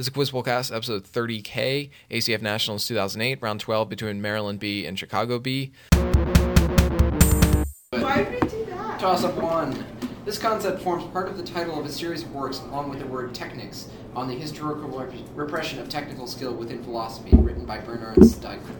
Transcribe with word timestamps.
This 0.00 0.06
is 0.06 0.14
Quiz 0.14 0.30
Cast, 0.30 0.72
episode 0.72 1.04
30K, 1.04 1.90
ACF 2.10 2.40
Nationals 2.40 2.86
2008, 2.86 3.42
round 3.42 3.60
12 3.60 3.86
between 3.90 4.22
Maryland 4.22 4.58
B 4.58 4.86
and 4.86 4.98
Chicago 4.98 5.38
B. 5.38 5.72
Why 7.90 8.24
did 8.24 8.42
we 8.42 8.48
do 8.48 8.64
that? 8.64 8.98
Toss 8.98 9.24
up 9.24 9.34
one. 9.34 9.84
This 10.24 10.38
concept 10.38 10.80
forms 10.80 11.04
part 11.12 11.28
of 11.28 11.36
the 11.36 11.42
title 11.42 11.78
of 11.78 11.84
a 11.84 11.92
series 11.92 12.22
of 12.22 12.32
works 12.32 12.60
along 12.60 12.88
with 12.88 13.00
the 13.00 13.06
word 13.06 13.34
technics 13.34 13.90
on 14.16 14.26
the 14.26 14.34
historical 14.34 14.88
rep- 14.88 15.12
repression 15.34 15.78
of 15.78 15.90
technical 15.90 16.26
skill 16.26 16.54
within 16.54 16.82
philosophy, 16.82 17.36
written 17.36 17.66
by 17.66 17.76
Bernard 17.76 18.16
Stiegler. 18.20 18.76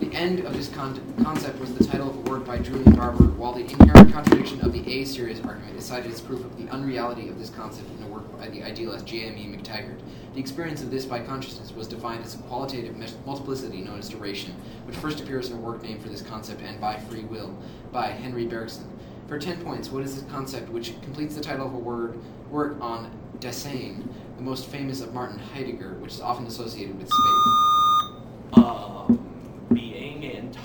The 0.00 0.12
end 0.12 0.40
of 0.40 0.54
this 0.54 0.68
con- 0.68 1.00
concept 1.22 1.60
was 1.60 1.72
the 1.72 1.84
title 1.84 2.10
of 2.10 2.16
a 2.16 2.30
work 2.30 2.44
by 2.44 2.58
Julian 2.58 2.96
Barbour, 2.96 3.28
while 3.28 3.52
the 3.52 3.60
inherent 3.60 4.12
contradiction 4.12 4.60
of 4.60 4.72
the 4.72 4.86
A 4.92 5.04
series 5.04 5.40
argument 5.40 5.76
is 5.76 5.84
cited 5.84 6.10
as 6.10 6.20
proof 6.20 6.44
of 6.44 6.56
the 6.58 6.68
unreality 6.72 7.28
of 7.28 7.38
this 7.38 7.50
concept 7.50 7.88
in 7.96 8.02
a 8.02 8.08
work 8.08 8.36
by 8.36 8.48
the 8.48 8.64
idealist 8.64 9.06
J.M.E. 9.06 9.56
McTaggart. 9.56 10.00
The 10.34 10.40
experience 10.40 10.82
of 10.82 10.90
this 10.90 11.06
by 11.06 11.20
consciousness 11.20 11.72
was 11.72 11.86
defined 11.86 12.24
as 12.24 12.34
a 12.34 12.38
qualitative 12.38 12.96
multiplicity 13.24 13.82
known 13.82 14.00
as 14.00 14.08
duration, 14.08 14.54
which 14.84 14.96
first 14.96 15.20
appears 15.20 15.48
in 15.48 15.56
a 15.56 15.60
work 15.60 15.82
named 15.82 16.02
for 16.02 16.08
this 16.08 16.22
concept 16.22 16.60
and 16.62 16.80
by 16.80 16.96
free 16.96 17.22
will 17.24 17.56
by 17.92 18.08
Henry 18.08 18.46
Bergson. 18.46 18.90
For 19.28 19.38
10 19.38 19.62
points, 19.62 19.90
what 19.90 20.02
is 20.02 20.16
this 20.16 20.30
concept 20.30 20.70
which 20.70 21.00
completes 21.02 21.36
the 21.36 21.40
title 21.40 21.66
of 21.66 21.74
a 21.74 21.78
word 21.78 22.18
work 22.50 22.76
on 22.80 23.10
Dasein, 23.38 24.08
the 24.36 24.42
most 24.42 24.66
famous 24.66 25.00
of 25.00 25.14
Martin 25.14 25.38
Heidegger, 25.38 25.94
which 26.00 26.14
is 26.14 26.20
often 26.20 26.46
associated 26.46 26.98
with 26.98 27.08
space? 27.08 28.64
Um, 28.64 29.33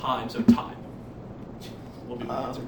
times 0.00 0.34
of 0.34 0.46
time. 0.46 0.76
Will 2.08 2.16
be 2.16 2.24
my 2.24 2.48
answer. 2.48 2.62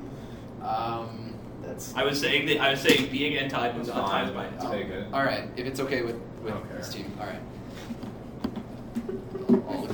Um, 0.63 1.35
That's 1.63 1.95
I 1.97 2.05
was 2.05 2.21
saying 2.21 2.47
that 2.47 2.61
I 2.61 2.71
was 2.71 2.81
saying 2.81 3.11
being 3.11 3.33
in 3.35 3.49
time 3.49 3.79
was 3.79 3.89
That's 3.89 3.99
not 3.99 4.09
times 4.11 4.31
by 4.33 4.45
answer. 4.47 4.69
Take 4.71 4.87
it. 4.89 5.07
all 5.13 5.25
right, 5.25 5.45
if 5.57 5.67
it's 5.67 5.81
okay 5.81 6.03
with, 6.03 6.17
with 6.43 6.55
Okay. 6.55 6.75
this 6.77 6.89
team, 6.93 7.11
all 7.21 7.27
right. 7.27 7.41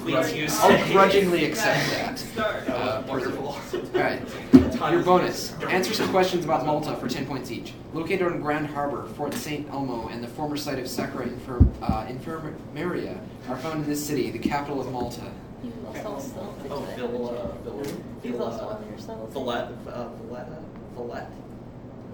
Please 0.00 0.32
you 0.34 0.46
I'll 0.50 0.88
grudgingly 0.92 1.44
accept 1.46 1.90
that. 1.90 2.18
start. 2.18 2.68
Uh, 2.68 3.02
Wonderful. 3.06 3.48
All 3.48 3.58
right. 3.94 4.20
Your 4.92 5.02
bonus. 5.02 5.52
Answer 5.68 5.92
some 5.92 6.08
questions 6.10 6.44
about 6.44 6.64
Malta 6.64 6.94
for 6.96 7.08
10 7.08 7.26
points 7.26 7.50
each. 7.50 7.72
Located 7.92 8.22
on 8.22 8.40
Grand 8.40 8.66
Harbor, 8.68 9.06
Fort 9.16 9.34
St. 9.34 9.68
Elmo, 9.70 10.08
and 10.08 10.22
the 10.22 10.28
former 10.28 10.56
site 10.56 10.78
of 10.78 10.88
Sacra 10.88 11.24
Infirm, 11.24 11.72
uh, 11.82 12.06
Infirmaria 12.06 13.18
are 13.48 13.56
found 13.56 13.82
in 13.84 13.88
this 13.88 14.04
city, 14.04 14.30
the 14.30 14.38
capital 14.38 14.80
of 14.80 14.90
Malta. 14.92 15.30
You 15.62 15.72
also 15.86 16.18
still 16.28 16.54
Oh, 16.70 16.80
Villa, 16.96 17.56
Villa, 17.64 17.96
You've 18.22 18.40
also 18.40 18.58
Villa, 18.58 18.76
on 18.76 18.90
yourself. 18.90 19.30
Villette, 19.32 19.72
uh, 19.88 20.08
Villetta, 20.22 20.62
Villette. 20.96 21.30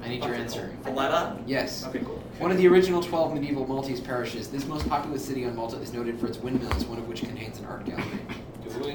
I 0.02 0.08
need 0.08 0.24
your 0.24 0.34
answer. 0.34 0.76
Villetta. 0.82 1.42
Yes. 1.46 1.84
Okay, 1.86 2.00
cool. 2.00 2.22
One 2.38 2.50
of 2.50 2.58
the 2.58 2.66
original 2.68 3.02
12 3.02 3.34
medieval 3.34 3.66
Maltese 3.66 4.00
parishes, 4.00 4.48
this 4.48 4.66
most 4.66 4.88
populous 4.88 5.24
city 5.24 5.44
on 5.46 5.54
Malta 5.56 5.76
is 5.78 5.92
noted 5.92 6.18
for 6.18 6.26
its 6.26 6.38
windmills, 6.38 6.84
one 6.86 6.98
of 6.98 7.06
which 7.08 7.20
contains 7.20 7.58
an 7.58 7.66
art 7.66 7.84
gallery. 7.84 8.04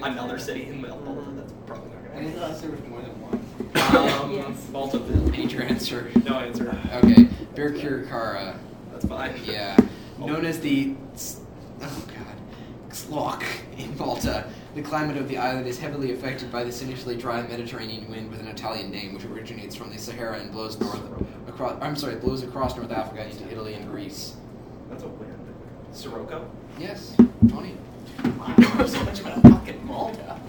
Another 0.03 0.37
city 0.37 0.67
in 0.67 0.81
Malta. 0.81 1.31
That's 1.35 1.53
probably 1.65 1.89
not 1.89 1.99
I 1.99 2.07
gonna 2.13 2.19
didn't 2.21 2.33
realize 2.33 2.61
there 2.61 2.71
was 2.71 2.81
more 2.81 3.01
than 3.01 3.21
one. 3.21 3.39
happen. 3.75 4.21
Um, 4.21 4.31
Yes. 4.35 4.67
Maltaville. 4.71 5.33
I 5.33 5.37
need 5.37 5.51
your 5.51 5.63
answer. 5.63 6.11
No 6.25 6.39
answer. 6.39 6.77
Okay. 6.95 7.23
Birkirkara. 7.55 8.57
That's 8.91 9.05
fine. 9.05 9.33
Yeah. 9.45 9.77
Known 10.19 10.45
as 10.45 10.59
the. 10.59 10.95
Oh 10.95 10.95
god. 11.05 11.48
Xlok 12.99 13.43
in 13.77 13.97
Malta. 13.97 14.45
The 14.75 14.81
climate 14.81 15.17
of 15.17 15.27
the 15.27 15.37
island 15.37 15.67
is 15.67 15.79
heavily 15.79 16.11
affected 16.13 16.51
by 16.51 16.63
this 16.63 16.81
initially 16.81 17.15
dry 17.15 17.41
Mediterranean 17.41 18.09
wind 18.09 18.29
with 18.29 18.39
an 18.39 18.47
Italian 18.47 18.91
name, 18.91 19.13
which 19.13 19.25
originates 19.25 19.75
from 19.75 19.89
the 19.89 19.97
Sahara 19.97 20.39
and 20.39 20.51
blows 20.51 20.79
north 20.79 21.01
across. 21.47 21.81
I'm 21.81 21.95
sorry, 21.95 22.15
blows 22.15 22.43
across 22.43 22.75
North 22.75 22.91
Africa 22.91 23.27
into 23.27 23.49
Italy 23.51 23.73
and 23.73 23.89
Greece. 23.89 24.35
That's 24.89 25.03
a 25.03 25.07
weird. 25.07 25.35
Sirocco. 25.91 26.49
Yes, 26.77 27.15
Tony. 27.49 27.75
Wow, 28.37 28.85
so 28.85 29.03
much 29.03 29.21
about 29.21 29.41
fucking 29.41 29.85
Malta. 29.87 30.39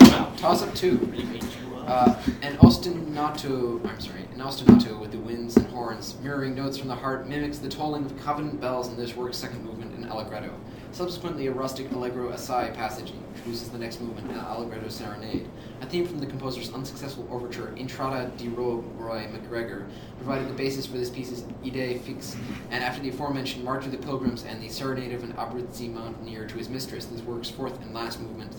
Wow. 0.00 0.32
Toss 0.36 0.62
up 0.62 0.72
two. 0.74 0.96
Really 0.98 1.24
made 1.24 1.42
you, 1.42 1.76
uh, 1.76 1.80
Uh, 1.90 2.16
an 2.42 2.56
ostinato, 2.58 3.84
I'm 3.88 4.00
sorry, 4.00 4.20
an 4.32 4.40
ostinato 4.40 4.98
with 5.00 5.10
the 5.10 5.18
winds 5.18 5.56
and 5.56 5.66
horns, 5.68 6.14
mirroring 6.22 6.54
notes 6.54 6.78
from 6.78 6.86
the 6.88 6.94
heart, 6.94 7.26
mimics 7.26 7.58
the 7.58 7.68
tolling 7.68 8.04
of 8.04 8.16
covenant 8.20 8.60
bells 8.60 8.88
in 8.88 8.96
this 8.96 9.16
work's 9.16 9.38
second 9.38 9.64
movement 9.64 9.92
in 9.96 10.08
Allegretto. 10.08 10.50
Subsequently, 10.92 11.46
a 11.46 11.52
rustic 11.52 11.90
allegro 11.92 12.32
assai 12.32 12.70
passage 12.70 13.12
introduces 13.12 13.68
the 13.70 13.78
next 13.78 14.00
movement, 14.00 14.28
an 14.30 14.38
allegretto 14.38 14.88
serenade. 14.88 15.48
A 15.82 15.86
theme 15.86 16.06
from 16.06 16.18
the 16.18 16.26
composer's 16.26 16.72
unsuccessful 16.72 17.28
overture, 17.30 17.72
Intrada 17.76 18.36
di 18.36 18.48
Roy 18.48 19.28
MacGregor, 19.32 19.86
provided 20.18 20.48
the 20.48 20.54
basis 20.54 20.86
for 20.86 20.98
this 20.98 21.08
piece's 21.08 21.42
idée 21.64 22.00
fixe, 22.00 22.36
and 22.70 22.82
after 22.82 23.00
the 23.02 23.08
aforementioned 23.08 23.64
March 23.64 23.86
of 23.86 23.92
the 23.92 23.98
Pilgrims 23.98 24.44
and 24.44 24.60
the 24.60 24.68
Serenade 24.68 25.12
of 25.12 25.22
an 25.22 25.32
Abruzzi 25.34 25.92
mountaineer 25.92 26.46
to 26.46 26.58
his 26.58 26.68
mistress, 26.68 27.06
this 27.06 27.22
work's 27.22 27.48
fourth 27.48 27.80
and 27.82 27.94
last 27.94 28.20
movement 28.20 28.54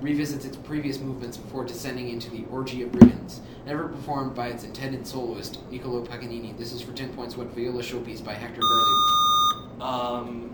revisits 0.00 0.44
its 0.44 0.56
previous 0.56 0.98
movements 0.98 1.36
before 1.36 1.64
descending 1.64 2.08
into 2.10 2.30
the 2.30 2.44
Orgy 2.50 2.82
of 2.82 2.92
Brigands. 2.92 3.40
Never 3.66 3.88
performed 3.88 4.34
by 4.34 4.48
its 4.48 4.64
intended 4.64 5.06
soloist, 5.06 5.58
Niccolo 5.70 6.04
Paganini, 6.04 6.56
this 6.56 6.72
is 6.72 6.80
for 6.80 6.92
10 6.92 7.12
points 7.14 7.36
what 7.36 7.48
viola 7.48 7.82
showpiece 7.82 8.24
by 8.24 8.34
Hector 8.34 8.60
Berlioz. 8.60 9.80
um, 9.80 10.50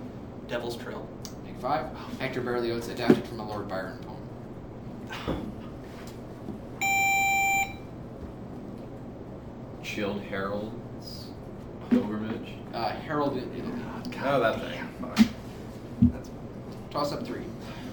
Devil's 0.48 0.76
Trail. 0.76 1.06
Make 1.44 1.60
5. 1.60 1.86
Hector 2.18 2.40
Berlioz 2.40 2.88
adapted 2.88 3.26
from 3.26 3.40
a 3.40 3.46
Lord 3.46 3.68
Byron 3.68 3.98
poem. 3.98 5.52
Childe 9.82 10.22
Harold's 10.22 11.26
pilgrimage. 11.90 12.54
Uh, 12.72 12.88
Harold 12.88 13.36
in 13.36 13.52
Italy. 13.54 13.82
Oh, 14.24 14.40
that 14.40 14.60
thing. 14.60 14.88
Fuck. 15.00 15.18
That's 16.12 16.30
Toss 16.90 17.12
up 17.12 17.26
3. 17.26 17.40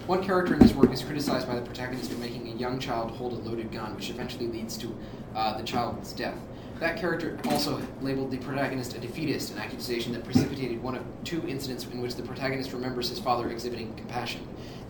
One 0.07 0.23
character 0.23 0.53
in 0.53 0.59
this 0.59 0.73
work 0.73 0.91
is 0.93 1.03
criticized 1.03 1.47
by 1.47 1.55
the 1.55 1.61
protagonist 1.61 2.11
for 2.11 2.19
making 2.19 2.47
a 2.47 2.55
young 2.55 2.79
child 2.79 3.11
hold 3.11 3.33
a 3.33 3.37
loaded 3.37 3.71
gun, 3.71 3.95
which 3.95 4.09
eventually 4.09 4.47
leads 4.47 4.77
to 4.77 4.95
uh, 5.35 5.57
the 5.57 5.63
child's 5.63 6.13
death. 6.13 6.37
That 6.79 6.97
character 6.97 7.37
also 7.45 7.81
labeled 8.01 8.31
the 8.31 8.37
protagonist 8.37 8.97
a 8.97 8.99
defeatist, 8.99 9.53
an 9.53 9.59
accusation 9.59 10.11
that 10.11 10.25
precipitated 10.25 10.83
one 10.83 10.95
of 10.95 11.03
two 11.23 11.41
incidents 11.47 11.85
in 11.85 12.01
which 12.01 12.15
the 12.15 12.23
protagonist 12.23 12.73
remembers 12.73 13.07
his 13.07 13.19
father 13.19 13.49
exhibiting 13.49 13.93
compassion. 13.95 14.41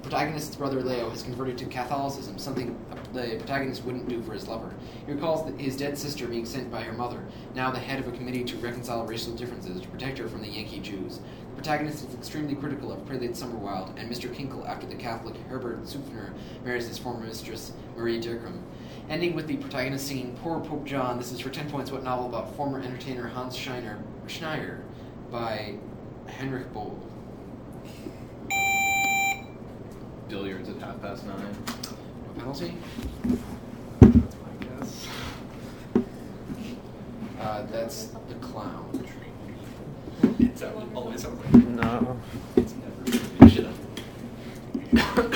The 0.02 0.10
protagonist's 0.10 0.56
brother 0.56 0.82
Leo 0.82 1.10
has 1.12 1.22
converted 1.22 1.60
to 1.60 1.66
Catholicism, 1.66 2.40
something 2.40 2.76
the 3.14 3.36
protagonist 3.38 3.86
wouldn't 3.86 4.10
do 4.10 4.22
for 4.24 4.34
his 4.34 4.48
lover. 4.48 4.74
He 5.06 5.14
recalls 5.14 5.48
his 5.60 5.78
dead 5.78 5.96
sister 5.96 6.28
being 6.28 6.46
sent 6.46 6.72
by 6.72 6.82
her 6.82 6.94
mother, 6.94 7.24
now 7.54 7.70
the 7.70 7.80
head 7.80 8.00
of 8.00 8.08
a 8.08 8.12
committee 8.12 8.44
to 8.44 8.58
reconcile 8.58 9.06
racial 9.06 9.34
differences, 9.34 9.80
to 9.82 9.88
protect 9.88 10.18
her 10.18 10.28
from 10.28 10.42
the 10.42 10.50
Yankee 10.50 10.80
Jews. 10.80 11.20
The 11.66 11.72
protagonist 11.72 12.08
is 12.08 12.14
extremely 12.14 12.54
critical 12.54 12.92
of 12.92 13.04
Prelate 13.08 13.32
Sommerwild 13.32 13.98
and 13.98 14.08
Mr. 14.08 14.32
Kinkel 14.32 14.70
after 14.70 14.86
the 14.86 14.94
Catholic 14.94 15.36
Herbert 15.50 15.82
Züpfner 15.86 16.32
marries 16.64 16.88
his 16.88 17.00
former 17.00 17.26
mistress, 17.26 17.72
Marie 17.98 18.22
Dirkram. 18.22 18.62
Ending 19.10 19.34
with 19.34 19.48
the 19.48 19.58
protagonist 19.58 20.06
singing 20.08 20.38
Poor 20.44 20.60
Pope 20.60 20.86
John, 20.86 21.18
this 21.18 21.32
is 21.32 21.40
for 21.40 21.50
10 21.50 21.72
points 21.72 21.92
what 21.92 22.04
novel 22.04 22.28
about 22.28 22.56
former 22.56 22.80
entertainer 22.82 23.28
Hans 23.28 23.58
Scheiner, 23.58 23.98
Schneider 24.28 24.84
by 25.32 25.74
Heinrich 26.38 26.72
Böll. 26.72 27.00
Billiards 30.30 30.70
at 30.70 30.78
half 30.78 31.02
past 31.02 31.26
nine. 31.26 31.58
No 32.28 32.34
penalty? 32.38 32.76
I 34.04 34.64
guess. 34.64 35.08
Uh, 37.42 37.64
that's 37.72 38.10
The 38.30 38.36
Clown. 38.36 38.85
Always 40.62 41.22
sounds 41.22 41.54
like 41.54 41.66
No. 41.66 42.18
it's 42.56 42.74
never. 42.76 43.50
Should 43.50 43.66
have. 43.66 45.36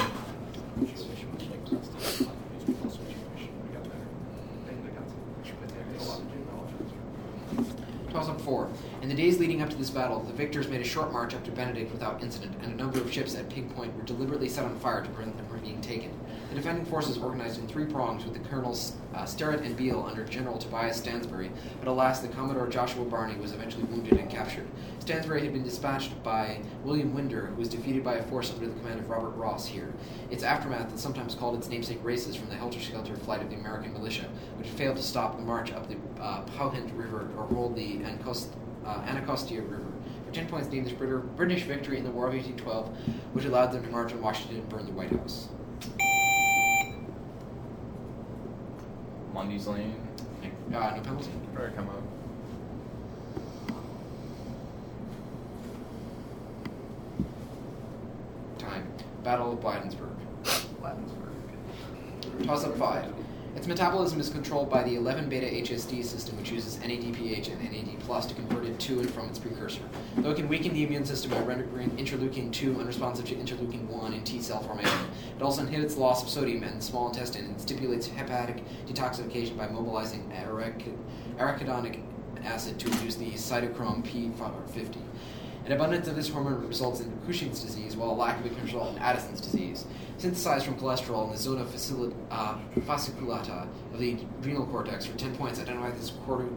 Toss 8.12 8.30
up 8.30 8.42
four. 8.42 8.70
In 9.02 9.10
the 9.10 9.16
days 9.16 9.40
leading 9.40 9.62
up 9.62 9.70
to 9.70 9.76
this 9.76 9.90
battle, 9.90 10.22
the 10.22 10.34
made 10.68 10.82
a 10.82 10.86
short 10.86 11.14
march 11.14 11.34
up 11.34 11.44
to 11.46 11.52
Benedict 11.52 11.92
without 11.92 12.22
incident, 12.22 12.56
and 12.62 12.74
a 12.74 12.76
number 12.76 13.00
of 13.00 13.14
ships 13.14 13.36
at 13.36 13.50
Pig 13.50 13.74
Point 13.76 13.96
were 13.96 14.04
deliberately 14.04 14.50
set 14.50 14.66
on 14.66 14.78
fire 14.80 15.04
to 15.04 15.10
prevent 15.12 15.38
them 15.38 15.48
from 15.48 15.60
being 15.60 15.80
taken. 15.80 16.12
The 16.50 16.56
defending 16.56 16.86
forces 16.86 17.18
organized 17.18 17.60
in 17.60 17.68
three 17.68 17.86
prongs 17.86 18.26
with 18.26 18.34
the 18.34 18.40
colonels 18.50 18.94
uh, 19.14 19.26
Sterrett 19.26 19.62
and 19.62 19.78
Beale 19.78 20.06
under 20.10 20.26
General 20.26 20.58
Tobias 20.58 20.98
Stansbury, 20.98 21.52
but 21.80 21.88
alas, 21.88 22.20
the 22.20 22.28
Commodore 22.28 22.68
Joshua 22.68 23.06
Barney 23.06 23.36
was 23.36 23.54
eventually 23.54 23.84
wounded 23.84 24.14
and 24.14 24.30
captured. 24.30 24.68
Stansbury 25.00 25.42
had 25.42 25.54
been 25.54 25.64
dispatched 25.64 26.22
by 26.24 26.60
William 26.84 27.14
Winder, 27.14 27.46
who 27.48 27.56
was 27.56 27.70
defeated 27.70 28.04
by 28.04 28.16
a 28.16 28.24
force 28.24 28.52
under 28.52 28.66
the 28.66 28.74
command 28.80 29.00
of 29.00 29.10
Robert 29.10 29.32
Ross 29.32 29.68
here. 29.68 29.94
Its 30.32 30.44
aftermath 30.44 30.94
is 30.94 31.00
sometimes 31.00 31.36
called 31.36 31.56
its 31.56 31.70
namesake 31.70 32.04
races 32.04 32.36
from 32.36 32.50
the 32.50 32.56
helter-skelter 32.56 33.16
flight 33.16 33.42
of 33.42 33.50
the 33.50 33.56
American 33.56 33.94
militia, 33.94 34.28
which 34.58 34.68
failed 34.70 34.98
to 34.98 35.04
stop 35.04 35.38
the 35.38 35.44
march 35.44 35.72
up 35.72 35.88
the 35.88 35.98
uh, 36.22 36.44
River 36.96 37.30
or 37.38 37.46
hold 37.46 37.76
the 37.76 38.00
uh, 38.86 39.04
Anacostia 39.06 39.62
River. 39.62 39.89
For 40.30 40.36
10 40.36 40.48
points, 40.48 40.70
name 40.70 40.84
this 40.84 40.94
British 40.94 41.64
victory 41.64 41.98
in 41.98 42.04
the 42.04 42.12
War 42.12 42.28
of 42.28 42.34
1812, 42.34 43.34
which 43.34 43.46
allowed 43.46 43.72
them 43.72 43.84
to 43.84 43.90
march 43.90 44.14
on 44.14 44.22
Washington 44.22 44.58
and 44.58 44.70
burn 44.70 44.86
the 44.86 44.92
White 44.92 45.12
House. 45.12 45.50
Lundy's 49.34 49.66
Lane. 49.66 49.96
Uh, 50.44 50.92
no 50.96 51.02
penalty. 51.02 51.32
Better 51.56 51.74
come 51.76 51.90
up. 51.90 52.04
Time. 58.60 58.88
Battle 59.24 59.54
of 59.54 59.60
Bladensburg. 59.62 60.16
Lattensburg. 60.80 62.46
Toss 62.46 62.66
up 62.66 62.78
5. 62.78 63.12
Its 63.60 63.68
metabolism 63.68 64.22
is 64.22 64.30
controlled 64.30 64.70
by 64.70 64.82
the 64.84 64.96
11 64.96 65.28
beta 65.28 65.46
HSD 65.46 66.06
system, 66.06 66.38
which 66.38 66.50
uses 66.50 66.78
NADPH 66.78 67.52
and 67.52 67.62
NAD 67.62 68.00
plus 68.00 68.26
to 68.26 68.34
convert 68.34 68.64
it 68.64 68.80
to 68.80 69.02
and 69.02 69.10
from 69.12 69.28
its 69.28 69.38
precursor. 69.38 69.82
Though 70.16 70.30
it 70.30 70.38
can 70.38 70.48
weaken 70.48 70.74
the 70.74 70.86
immune 70.86 71.04
system 71.04 71.32
by 71.32 71.42
rendering 71.42 71.90
interleukin 71.98 72.54
2 72.54 72.80
unresponsive 72.80 73.26
to 73.26 73.36
interleukin 73.36 73.86
1 73.88 74.14
and 74.14 74.26
T 74.26 74.42
cell 74.42 74.64
formation, 74.64 74.98
it 75.36 75.42
also 75.42 75.64
inhibits 75.64 75.98
loss 75.98 76.24
of 76.24 76.30
sodium 76.30 76.64
in 76.64 76.78
the 76.78 76.82
small 76.82 77.10
intestine 77.10 77.48
and 77.48 77.60
stimulates 77.60 78.08
hepatic 78.08 78.64
detoxification 78.88 79.58
by 79.58 79.68
mobilizing 79.68 80.32
arachidonic 81.38 82.00
acid 82.46 82.80
to 82.80 82.90
reduce 82.90 83.16
the 83.16 83.32
cytochrome 83.32 84.02
P50. 84.06 84.96
An 85.70 85.76
abundance 85.76 86.08
of 86.08 86.16
this 86.16 86.28
hormone 86.28 86.68
results 86.68 87.00
in 87.00 87.16
Cushing's 87.28 87.62
disease, 87.62 87.96
while 87.96 88.10
a 88.10 88.18
lack 88.18 88.40
of 88.40 88.46
it 88.48 88.56
can 88.56 88.64
result 88.66 88.96
in 88.96 88.98
Addison's 89.04 89.40
disease. 89.40 89.86
Synthesized 90.18 90.66
from 90.66 90.80
cholesterol 90.80 91.26
in 91.26 91.32
the 91.32 91.38
zona 91.38 91.64
facil- 91.64 92.12
uh, 92.32 92.58
fasciculata 92.88 93.68
of 93.94 94.00
the 94.00 94.14
adrenal 94.40 94.66
cortex 94.66 95.06
for 95.06 95.16
10 95.16 95.36
points, 95.36 95.60
identify 95.60 95.92
this 95.92 96.12
corti- 96.26 96.50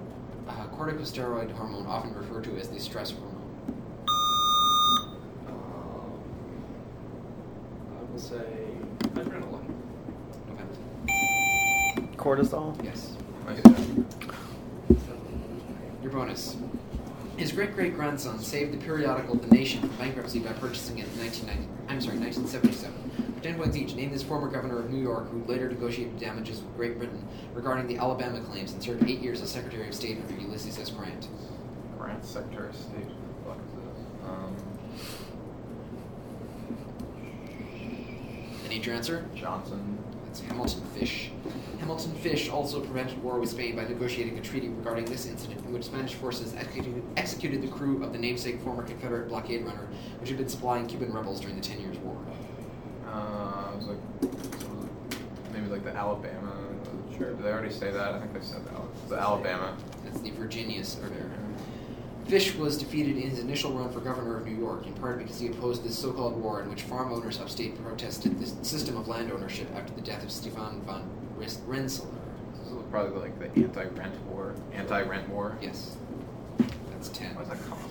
uh, 0.49 0.67
corticosteroid 0.69 1.51
hormone, 1.53 1.87
often 1.87 2.15
referred 2.15 2.43
to 2.45 2.57
as 2.57 2.71
the 2.71 2.81
stress 2.81 3.11
hormone. 3.11 3.43
Um, 5.47 6.13
I 7.99 8.11
will 8.11 8.19
say 8.19 8.47
adrenaline. 9.03 9.75
November. 10.49 10.75
Cortisol. 12.17 12.83
Yes. 12.83 13.13
Nice. 13.47 13.61
Your 16.03 16.13
bonus. 16.13 16.57
His 17.43 17.51
great 17.51 17.75
great 17.75 17.97
grandson 17.97 18.39
saved 18.39 18.73
the 18.73 18.77
periodical 18.77 19.35
The 19.35 19.49
Nation 19.49 19.81
from 19.81 19.91
bankruptcy 19.97 20.39
by 20.39 20.53
purchasing 20.53 20.99
it 20.99 21.09
in 21.09 21.19
1990, 21.19 21.93
I'm 21.93 22.01
sorry, 22.01 22.17
1977. 22.19 23.35
For 23.35 23.43
10 23.43 23.57
points 23.57 23.77
each, 23.77 23.97
named 23.97 24.13
this 24.13 24.23
former 24.23 24.47
governor 24.47 24.79
of 24.79 24.91
New 24.91 25.03
York 25.03 25.29
who 25.29 25.43
later 25.47 25.69
negotiated 25.69 26.21
damages 26.21 26.61
with 26.61 26.77
Great 26.77 26.99
Britain 26.99 27.27
regarding 27.53 27.89
the 27.89 27.97
Alabama 27.97 28.41
claims 28.43 28.71
and 28.75 28.81
served 28.81 29.11
eight 29.11 29.19
years 29.19 29.43
as 29.43 29.51
Secretary 29.51 29.89
of 29.89 29.95
State 29.95 30.21
under 30.21 30.41
Ulysses 30.41 30.79
S. 30.79 30.91
Grant. 30.91 31.27
Grant 31.99 32.25
Secretary 32.25 32.69
of 32.69 32.77
State. 32.77 33.11
What 33.43 33.59
the 33.59 33.65
fuck 33.65 33.67
is 33.67 33.73
this? 33.75 33.99
Um, 34.25 34.55
I 38.65 38.69
need 38.69 38.87
your 38.87 38.95
answer? 38.95 39.27
Johnson. 39.35 39.99
That's 40.33 40.49
Hamilton 40.49 40.83
Fish. 40.95 41.31
Hamilton 41.79 42.15
Fish 42.15 42.49
also 42.49 42.81
prevented 42.81 43.23
war 43.23 43.39
with 43.39 43.51
Spain 43.51 43.77
by 43.77 43.85
negotiating 43.85 44.39
a 44.39 44.41
treaty 44.41 44.71
regarding 44.71 45.05
this 45.05 45.27
incident 45.27 45.61
in 45.67 45.75
which 45.75 45.85
Spanish 45.85 46.15
forces 46.15 46.55
executed, 46.55 47.03
executed 47.19 47.61
the 47.61 47.69
crew 47.69 48.03
of 48.03 48.15
the 48.15 48.19
namesake 48.19 48.59
former 48.63 48.83
Confederate 48.83 49.29
blockade 49.29 49.67
runner, 49.67 49.87
which 50.21 50.31
had 50.31 50.39
been 50.39 50.49
supplying 50.49 50.87
Cuban 50.87 51.13
rebels 51.13 51.39
during 51.39 51.55
the 51.55 51.61
Ten 51.61 51.79
Years' 51.83 51.99
War. 51.99 52.17
Uh, 53.07 53.73
it 53.75 53.77
was 53.77 53.87
like 53.89 55.53
maybe 55.53 55.67
like 55.67 55.85
the 55.85 55.95
Alabama. 55.95 56.55
Sure. 57.19 57.35
Did 57.35 57.43
they 57.43 57.51
already 57.51 57.71
say 57.71 57.91
that? 57.91 58.15
I 58.15 58.19
think 58.19 58.33
they 58.33 58.41
said 58.41 58.65
that. 58.65 59.09
The 59.11 59.21
Alabama. 59.21 59.77
That's 60.03 60.21
the 60.23 60.31
Virginius 60.31 60.95
affair. 60.95 61.31
Fish 62.33 62.55
was 62.55 62.79
defeated 62.79 63.19
in 63.19 63.29
his 63.29 63.41
initial 63.41 63.73
run 63.73 63.93
for 63.93 64.01
governor 64.01 64.39
of 64.39 64.47
New 64.47 64.57
York, 64.57 64.87
in 64.87 64.95
part 64.95 65.19
because 65.19 65.39
he 65.39 65.49
opposed 65.49 65.85
this 65.85 65.99
so-called 65.99 66.35
war 66.35 66.63
in 66.63 66.71
which 66.71 66.81
farm 66.81 67.13
owners 67.13 67.39
upstate 67.39 67.79
protested 67.85 68.41
the 68.41 68.47
system 68.65 68.97
of 68.97 69.07
land 69.07 69.31
ownership 69.31 69.69
after 69.77 69.93
the 69.93 70.01
death 70.01 70.25
of 70.25 70.31
Stephen 70.31 70.81
Van 70.87 71.03
Rensselaer. 71.67 72.11
This 72.57 72.69
is 72.69 72.79
probably 72.91 73.21
like 73.21 73.39
the 73.39 73.51
anti-rent 73.61 74.19
war. 74.31 74.55
Anti-rent 74.73 75.29
war. 75.29 75.59
Yes, 75.61 75.99
that's 76.91 77.11
ten. 77.11 77.35
What's 77.35 77.51
that 77.51 77.59
called? 77.69 77.83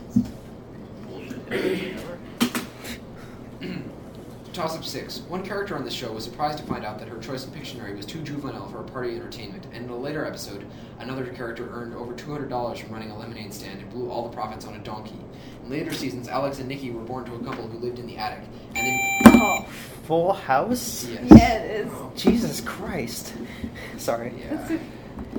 Bullshit. 4.53 4.71
Toss 4.71 4.77
up 4.77 4.83
six. 4.85 5.19
One 5.29 5.43
character 5.43 5.75
on 5.75 5.83
this 5.83 5.93
show 5.93 6.11
was 6.11 6.23
surprised 6.23 6.57
to 6.59 6.63
find 6.65 6.85
out 6.85 6.99
that 6.99 7.07
her 7.07 7.17
choice 7.19 7.45
of 7.45 7.53
Pictionary 7.53 7.95
was 7.95 8.05
too 8.05 8.21
juvenile 8.21 8.69
for 8.69 8.81
a 8.81 8.83
party 8.83 9.15
entertainment, 9.15 9.65
and 9.73 9.85
in 9.85 9.89
a 9.89 9.95
later 9.95 10.25
episode, 10.25 10.65
another 10.99 11.25
character 11.27 11.69
earned 11.71 11.95
over 11.95 12.13
$200 12.13 12.77
from 12.79 12.91
running 12.91 13.11
a 13.11 13.17
lemonade 13.17 13.53
stand 13.53 13.79
and 13.81 13.89
blew 13.91 14.09
all 14.09 14.27
the 14.27 14.35
profits 14.35 14.65
on 14.65 14.75
a 14.75 14.79
donkey. 14.79 15.19
In 15.63 15.69
later 15.69 15.93
seasons, 15.93 16.27
Alex 16.27 16.59
and 16.59 16.67
Nikki 16.67 16.91
were 16.91 17.03
born 17.03 17.25
to 17.25 17.35
a 17.35 17.43
couple 17.43 17.67
who 17.67 17.77
lived 17.79 17.99
in 17.99 18.07
the 18.07 18.17
attic, 18.17 18.43
and 18.75 18.87
then. 18.87 18.99
Oh, 19.41 19.65
Full 20.03 20.33
House. 20.33 21.05
Yes. 21.05 21.23
yeah, 21.29 21.53
it 21.59 21.85
is. 21.85 21.91
Oh. 21.93 22.11
Jesus 22.15 22.61
Christ. 22.61 23.33
Sorry. 23.97 24.33
Yeah. 24.39 24.77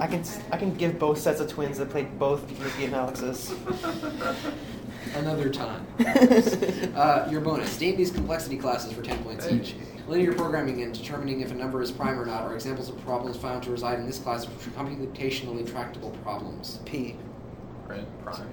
I 0.01 0.07
can 0.07 0.23
I 0.51 0.57
can 0.57 0.75
give 0.75 0.99
both 0.99 1.19
sets 1.19 1.41
of 1.41 1.51
twins 1.51 1.79
that 1.79 1.91
played 1.91 2.19
both 2.19 2.49
Nikki 2.61 2.87
and 2.87 2.95
Alex's. 2.95 3.53
Another 5.15 5.51
time. 5.51 5.87
Uh, 6.95 7.27
your 7.31 7.41
bonus. 7.41 7.81
Name 7.81 7.97
these 7.97 8.11
complexity 8.11 8.57
classes 8.57 8.93
for 8.93 9.03
10 9.03 9.25
points 9.25 9.51
each. 9.51 9.75
Linear 10.07 10.35
programming 10.35 10.83
and 10.83 10.93
determining 10.95 11.41
if 11.41 11.51
a 11.51 11.55
number 11.55 11.81
is 11.81 11.91
prime 11.91 12.19
or 12.21 12.27
not 12.27 12.43
are 12.43 12.55
examples 12.55 12.91
of 12.91 13.03
problems 13.05 13.37
found 13.37 13.63
to 13.63 13.71
reside 13.71 13.99
in 13.99 14.07
this 14.07 14.19
class, 14.19 14.47
which 14.47 14.67
are 14.69 14.71
computationally 14.85 15.69
tractable 15.69 16.11
problems. 16.23 16.81
P. 16.85 17.17
Rent 17.87 18.07
prime. 18.23 18.47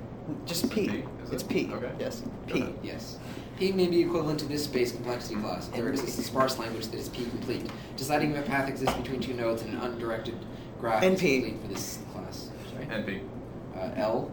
Just 0.46 0.70
P. 0.72 0.88
P, 0.88 1.04
is 1.24 1.32
It's 1.32 1.44
it? 1.44 1.50
P. 1.50 1.70
Okay. 1.74 1.92
Yes. 2.00 2.24
P. 2.48 2.66
Yes. 2.82 3.18
P 3.58 3.72
may 3.74 3.88
be 3.88 4.02
equivalent 4.02 4.40
to 4.40 4.46
this 4.46 4.64
space 4.64 4.92
complexity 4.94 5.36
class. 5.36 5.68
There 5.68 5.90
exists 5.90 6.18
a 6.18 6.24
sparse 6.24 6.58
language 6.58 6.88
that 6.88 6.98
is 6.98 7.10
P 7.10 7.26
complete. 7.26 7.70
Deciding 7.98 8.32
if 8.32 8.46
a 8.46 8.48
path 8.50 8.70
exists 8.70 8.96
between 8.96 9.20
two 9.20 9.34
nodes 9.34 9.64
in 9.64 9.70
an 9.72 9.78
undirected 9.82 10.38
graph 10.80 11.04
is 11.04 11.20
NP. 11.20 11.42
complete 11.42 11.62
for 11.62 11.68
this 11.68 12.00
class. 12.14 12.50
Sorry. 12.72 12.86
NP. 12.86 13.22
Uh, 13.76 13.92
L. 13.98 14.32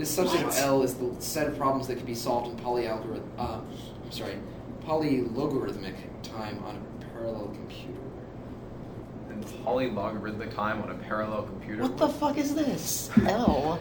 This 0.00 0.16
subset 0.16 0.44
of 0.44 0.56
L 0.56 0.82
is 0.82 0.94
the 0.94 1.14
set 1.18 1.46
of 1.46 1.58
problems 1.58 1.86
that 1.88 1.96
can 1.96 2.06
be 2.06 2.14
solved 2.14 2.48
in 2.48 2.64
polyalgorithm. 2.64 3.20
Uh, 3.36 3.60
I'm 4.02 4.10
sorry, 4.10 4.38
polylogarithmic 4.86 5.94
time 6.22 6.58
on 6.64 6.76
a 6.76 7.04
parallel 7.12 7.48
computer. 7.48 8.00
And 9.28 9.44
polylogarithmic 9.44 10.54
time 10.54 10.80
on 10.80 10.90
a 10.90 10.94
parallel 10.94 11.42
computer. 11.42 11.82
What 11.82 11.98
the 11.98 12.08
fuck 12.08 12.38
is 12.38 12.54
this? 12.54 13.10
L. 13.26 13.78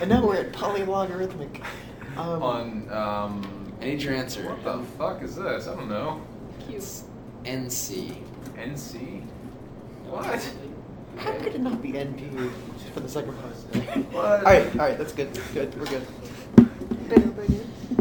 And 0.00 0.08
now 0.08 0.24
we're 0.24 0.36
at 0.36 0.52
polylogarithmic. 0.52 1.60
Um, 2.16 2.40
On 2.40 2.92
um. 2.92 3.72
I 3.80 3.86
need 3.86 4.02
your 4.02 4.14
answer. 4.14 4.44
What 4.48 4.62
the 4.62 4.78
fuck 4.96 5.22
is 5.22 5.34
this? 5.34 5.66
I 5.66 5.74
don't 5.74 5.88
know. 5.88 6.20
Cute. 6.68 6.84
NC. 7.42 8.16
NC. 8.54 9.24
What? 10.06 10.54
How 11.18 11.32
could 11.32 11.54
it 11.54 11.60
not 11.60 11.82
be 11.82 11.92
NP 11.92 12.50
for 12.94 13.00
the 13.00 13.08
second 13.08 13.34
part? 13.40 14.14
All 14.14 14.42
right, 14.42 14.70
all 14.72 14.86
right, 14.86 14.96
that's 14.96 15.12
good. 15.12 15.38
Good, 15.52 15.74
we're 15.78 15.86
good. 15.86 16.06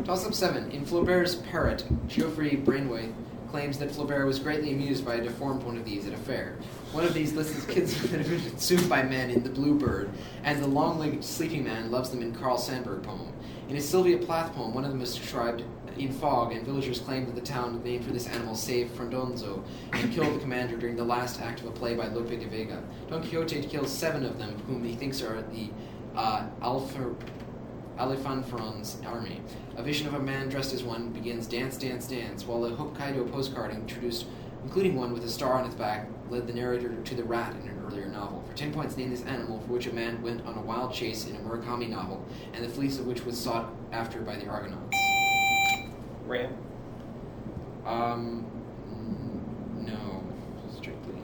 Toss 0.06 0.26
up 0.26 0.34
seven. 0.34 0.72
In 0.72 0.86
Flaubert's 0.86 1.36
Parrot, 1.36 1.86
Geoffrey 2.08 2.56
Braithwaite 2.56 3.14
claims 3.50 3.78
that 3.80 3.90
Flaubert 3.90 4.26
was 4.26 4.40
greatly 4.40 4.72
amused 4.72 5.06
by 5.06 5.16
a 5.16 5.24
deformed 5.24 5.64
one 5.64 5.78
of 5.78 5.84
these 5.86 6.06
at 6.08 6.14
a 6.14 6.18
fair. 6.18 6.58
One 6.92 7.04
of 7.04 7.14
these 7.14 7.34
lists 7.34 7.66
kids 7.66 8.00
that 8.12 8.20
have 8.20 8.30
been 8.30 8.42
consumed 8.42 8.88
by 8.88 9.04
men 9.04 9.30
in 9.30 9.44
The 9.44 9.50
Bluebird, 9.50 10.10
and 10.44 10.62
the 10.62 10.68
long-legged 10.68 11.24
sleeping 11.24 11.64
man 11.64 11.92
loves 11.92 12.10
them 12.10 12.22
in 12.22 12.34
Carl 12.34 12.58
Sandburg 12.58 13.04
poem. 13.04 13.34
In 13.68 13.76
his 13.76 13.88
Sylvia 13.88 14.18
Plath 14.18 14.54
poem, 14.54 14.74
one 14.74 14.86
of 14.86 14.92
them 14.92 15.02
is 15.02 15.16
described 15.16 15.64
in 16.00 16.12
fog, 16.12 16.52
and 16.52 16.66
villagers 16.66 17.00
claim 17.00 17.26
that 17.26 17.36
the 17.36 17.42
town 17.42 17.82
named 17.84 18.06
for 18.06 18.12
this 18.12 18.28
animal 18.28 18.56
saved 18.56 18.96
Frondoso 18.96 19.64
and 19.94 20.12
killed 20.12 20.36
the 20.36 20.40
commander 20.40 20.78
during 20.78 20.96
the 20.96 21.04
last 21.04 21.42
act 21.42 21.62
of 21.62 21.68
a 21.68 21.72
play 21.72 21.96
by 21.96 22.08
Lope 22.08 22.30
de 22.30 22.48
Vega. 22.48 22.84
Don 23.10 23.22
Quixote 23.22 23.64
kills 23.64 23.92
seven 23.92 24.26
of 24.26 24.38
them, 24.38 24.58
whom 24.68 24.84
he 24.84 24.96
thinks 24.96 25.22
are 25.22 25.42
the 25.42 25.70
uh, 26.16 26.48
Alifanfaron's 26.62 29.02
army. 29.06 29.42
A 29.76 29.84
vision 29.84 30.08
of 30.08 30.14
a 30.14 30.20
man 30.20 30.50
dressed 30.50 30.74
as 30.74 30.84
one 30.84 31.10
begins 31.10 31.48
Dance, 31.48 31.78
Dance, 31.78 32.08
Dance, 32.08 32.46
while 32.46 32.66
a 32.66 32.72
Hokkaido 32.72 33.32
postcard 33.32 33.72
introduced, 33.72 34.26
including 34.64 34.96
one 34.96 35.14
with 35.14 35.24
a 35.24 35.30
star 35.30 35.54
on 35.54 35.66
its 35.66 35.76
back, 35.76 36.10
led 36.30 36.48
the 36.48 36.54
narrator 36.54 36.96
to 36.96 37.16
the 37.16 37.24
rat 37.24 37.56
in 37.62 37.70
an 37.70 37.84
earlier 37.86 38.08
novel. 38.08 38.44
For 38.48 38.56
10 38.56 38.74
points, 38.74 38.98
name 38.98 39.12
this 39.12 39.24
animal 39.24 39.60
for 39.62 39.74
which 39.74 39.88
a 39.88 39.94
man 39.94 40.22
went 40.22 40.46
on 40.46 40.58
a 40.58 40.62
wild 40.62 40.94
chase 40.94 41.28
in 41.28 41.36
a 41.36 41.40
Murakami 41.40 41.90
novel, 41.90 42.26
and 42.54 42.64
the 42.64 42.70
fleece 42.70 43.00
of 43.00 43.08
which 43.08 43.26
was 43.26 43.40
sought 43.40 43.74
after 43.92 44.22
by 44.22 44.36
the 44.36 44.48
Argonauts. 44.48 45.07
Ram. 46.28 46.54
Um, 47.86 48.46
no, 49.86 50.24
strictly. 50.76 51.16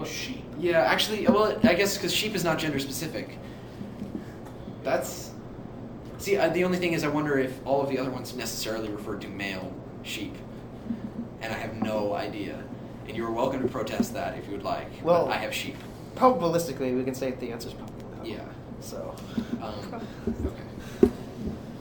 A 0.00 0.04
sheep. 0.04 0.44
Yeah, 0.58 0.80
actually, 0.82 1.26
well, 1.28 1.58
I 1.62 1.74
guess 1.74 1.96
because 1.96 2.12
sheep 2.12 2.34
is 2.34 2.44
not 2.44 2.58
gender 2.58 2.78
specific. 2.78 3.38
That's. 4.82 5.30
See, 6.18 6.36
uh, 6.36 6.48
the 6.48 6.64
only 6.64 6.78
thing 6.78 6.92
is, 6.92 7.04
I 7.04 7.08
wonder 7.08 7.38
if 7.38 7.60
all 7.66 7.82
of 7.82 7.88
the 7.88 7.98
other 7.98 8.10
ones 8.10 8.34
necessarily 8.34 8.88
referred 8.88 9.20
to 9.22 9.28
male 9.28 9.72
sheep. 10.02 10.34
And 11.42 11.52
I 11.52 11.56
have 11.56 11.74
no 11.76 12.14
idea. 12.14 12.62
And 13.06 13.16
you're 13.16 13.30
welcome 13.30 13.62
to 13.62 13.68
protest 13.68 14.14
that 14.14 14.36
if 14.38 14.46
you 14.46 14.52
would 14.52 14.64
like. 14.64 14.88
Well- 15.04 15.26
but 15.26 15.32
I 15.32 15.36
have 15.38 15.54
sheep. 15.54 15.76
Probabilistically, 16.16 16.96
we 16.96 17.04
can 17.04 17.14
say 17.14 17.32
the 17.32 17.52
answer's 17.52 17.74
probably 17.74 18.04
no. 18.32 18.36
Yeah. 18.38 18.44
So, 18.80 19.14
Um, 19.62 20.00
okay. 20.46 21.12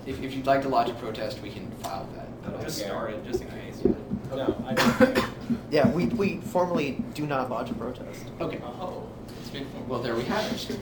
If, 0.05 0.21
if 0.21 0.33
you'd 0.33 0.45
like 0.45 0.61
to 0.63 0.69
lodge 0.69 0.89
a 0.89 0.93
protest, 0.93 1.41
we 1.41 1.49
can 1.49 1.69
file 1.81 2.07
that. 2.15 2.27
I'll 2.53 2.61
just 2.61 2.79
start 2.79 3.11
it 3.11 3.25
just 3.25 3.41
in 3.41 3.49
case. 3.49 3.83
No, 4.29 4.63
I 4.67 4.73
don't. 4.73 5.25
yeah, 5.71 5.87
we, 5.89 6.05
we 6.07 6.37
formally 6.37 7.03
do 7.13 7.25
not 7.25 7.49
lodge 7.49 7.71
a 7.71 7.73
protest. 7.73 8.25
Okay. 8.39 8.59
Oh. 8.63 9.07
Well, 9.87 10.01
there 10.01 10.15
we 10.15 10.23
have 10.23 10.51
it. 10.51 10.77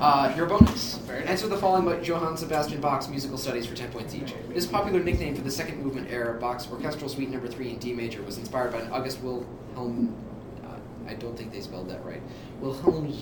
Uh, 0.00 0.32
your 0.36 0.46
bonus. 0.46 0.98
Answer 1.08 1.46
the 1.48 1.56
following 1.56 1.84
by 1.84 2.00
Johann 2.00 2.36
Sebastian 2.36 2.80
Bach's 2.80 3.08
musical 3.08 3.38
studies 3.38 3.66
for 3.66 3.74
10 3.74 3.92
points 3.92 4.14
each. 4.14 4.34
This 4.48 4.66
popular 4.66 5.02
nickname 5.02 5.34
for 5.34 5.42
the 5.42 5.50
second 5.50 5.82
movement 5.82 6.10
era, 6.10 6.38
Bach's 6.38 6.68
orchestral 6.70 7.08
suite 7.08 7.30
number 7.30 7.46
3 7.48 7.70
in 7.70 7.78
D 7.78 7.92
major, 7.92 8.22
was 8.22 8.38
inspired 8.38 8.72
by 8.72 8.80
an 8.80 8.90
August 8.90 9.22
Wilhelm. 9.22 10.14
Uh, 10.64 10.76
I 11.08 11.14
don't 11.14 11.36
think 11.36 11.52
they 11.52 11.60
spelled 11.60 11.88
that 11.90 12.04
right. 12.04 12.20
Wilhelm 12.60 13.12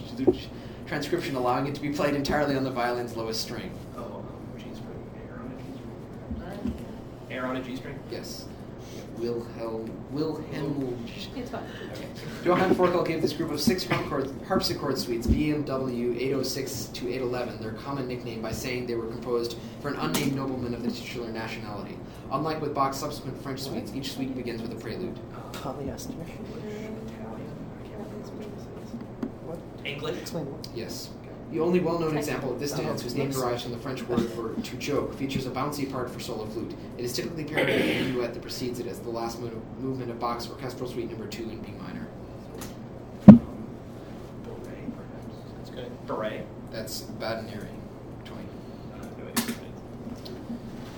transcription 0.87 1.37
allowing 1.37 1.67
it 1.67 1.75
to 1.75 1.81
be 1.81 1.91
played 1.91 2.15
entirely 2.15 2.57
on 2.57 2.65
the 2.65 2.71
violin's 2.71 3.17
lowest 3.17 3.43
string. 3.43 3.71
Oh, 3.97 4.25
G 4.57 4.65
string. 4.75 5.11
Air 5.29 5.41
on 5.41 5.53
a 5.53 5.57
G 5.57 5.65
string. 5.77 6.75
Air 7.35 7.47
on 7.47 7.57
a 7.57 7.63
G 7.63 7.75
string. 7.75 7.99
Yes. 8.13 8.45
Wilhelm. 9.19 9.91
Wilhelm. 10.13 11.09
It's 11.35 11.51
fine. 11.51 11.65
Okay. 11.93 12.07
Johann 12.45 12.75
Forkel 12.77 13.05
gave 13.05 13.23
this 13.23 13.33
group 13.33 13.51
of 13.51 13.61
six 13.61 13.85
harpsichord, 13.85 14.31
harpsichord 14.47 14.99
suites, 14.99 15.27
BWV 15.27 16.17
806 16.17 16.85
to 16.95 17.09
811, 17.09 17.61
their 17.61 17.73
common 17.73 18.07
nickname 18.07 18.41
by 18.41 18.53
saying 18.53 18.87
they 18.87 18.95
were 18.95 19.09
composed 19.09 19.57
for 19.81 19.89
an 19.89 19.97
unnamed 19.97 20.37
nobleman 20.37 20.75
of 20.75 20.85
the 20.85 20.91
titular 20.93 21.29
nationality. 21.33 21.99
Unlike 22.31 22.61
with 22.61 22.73
Bach's 22.73 22.99
subsequent 22.99 23.43
French 23.43 23.63
suites, 23.63 23.93
each 23.95 24.13
suite 24.13 24.37
begins 24.37 24.63
with 24.63 24.71
a 24.73 24.77
prelude. 24.77 25.19
Polyester. 25.55 26.15
What? 29.45 29.59
English. 29.85 30.21
Explain 30.21 30.47
what? 30.53 30.69
Yes. 30.73 31.11
The 31.53 31.61
only 31.61 31.79
well-known 31.81 32.17
example 32.17 32.53
of 32.53 32.59
this 32.59 32.73
dance, 32.73 33.03
whose 33.03 33.15
name 33.15 33.31
derives 33.31 33.63
from 33.63 33.73
the 33.73 33.79
French 33.79 34.03
word 34.09 34.29
for 34.31 34.55
to 34.63 34.77
joke, 34.77 35.15
features 35.15 35.47
a 35.47 35.51
bouncy 35.51 35.91
part 35.91 36.11
for 36.11 36.19
solo 36.19 36.47
flute. 36.47 36.75
It 36.99 37.05
is 37.05 37.13
typically 37.13 37.45
paired 37.45 37.69
with 37.69 37.77
a 37.81 38.13
duet 38.13 38.35
that 38.35 38.43
precedes 38.43 38.81
it 38.81 38.87
as 38.87 38.99
the 39.01 39.11
last 39.11 39.41
mo- 39.41 39.51
movement 39.79 40.11
of 40.11 40.19
Bach's 40.19 40.49
orchestral 40.49 40.89
suite 40.91 41.11
number 41.11 41.27
two 41.27 41.45
in 41.45 41.61
B 41.61 41.73
minor. 41.81 42.07
Beret, 43.27 44.97
perhaps. 44.97 45.37
That's 45.59 45.71
good. 45.71 46.07
Beret. 46.07 46.47
That's 46.73 47.03
Badinerie. 47.03 47.69
20. 48.25 48.43
I 48.95 48.97
have 48.97 49.19
no 49.19 49.25
idea 49.27 49.45
what 49.45 49.49
it 49.49 50.25
is. 50.25 50.31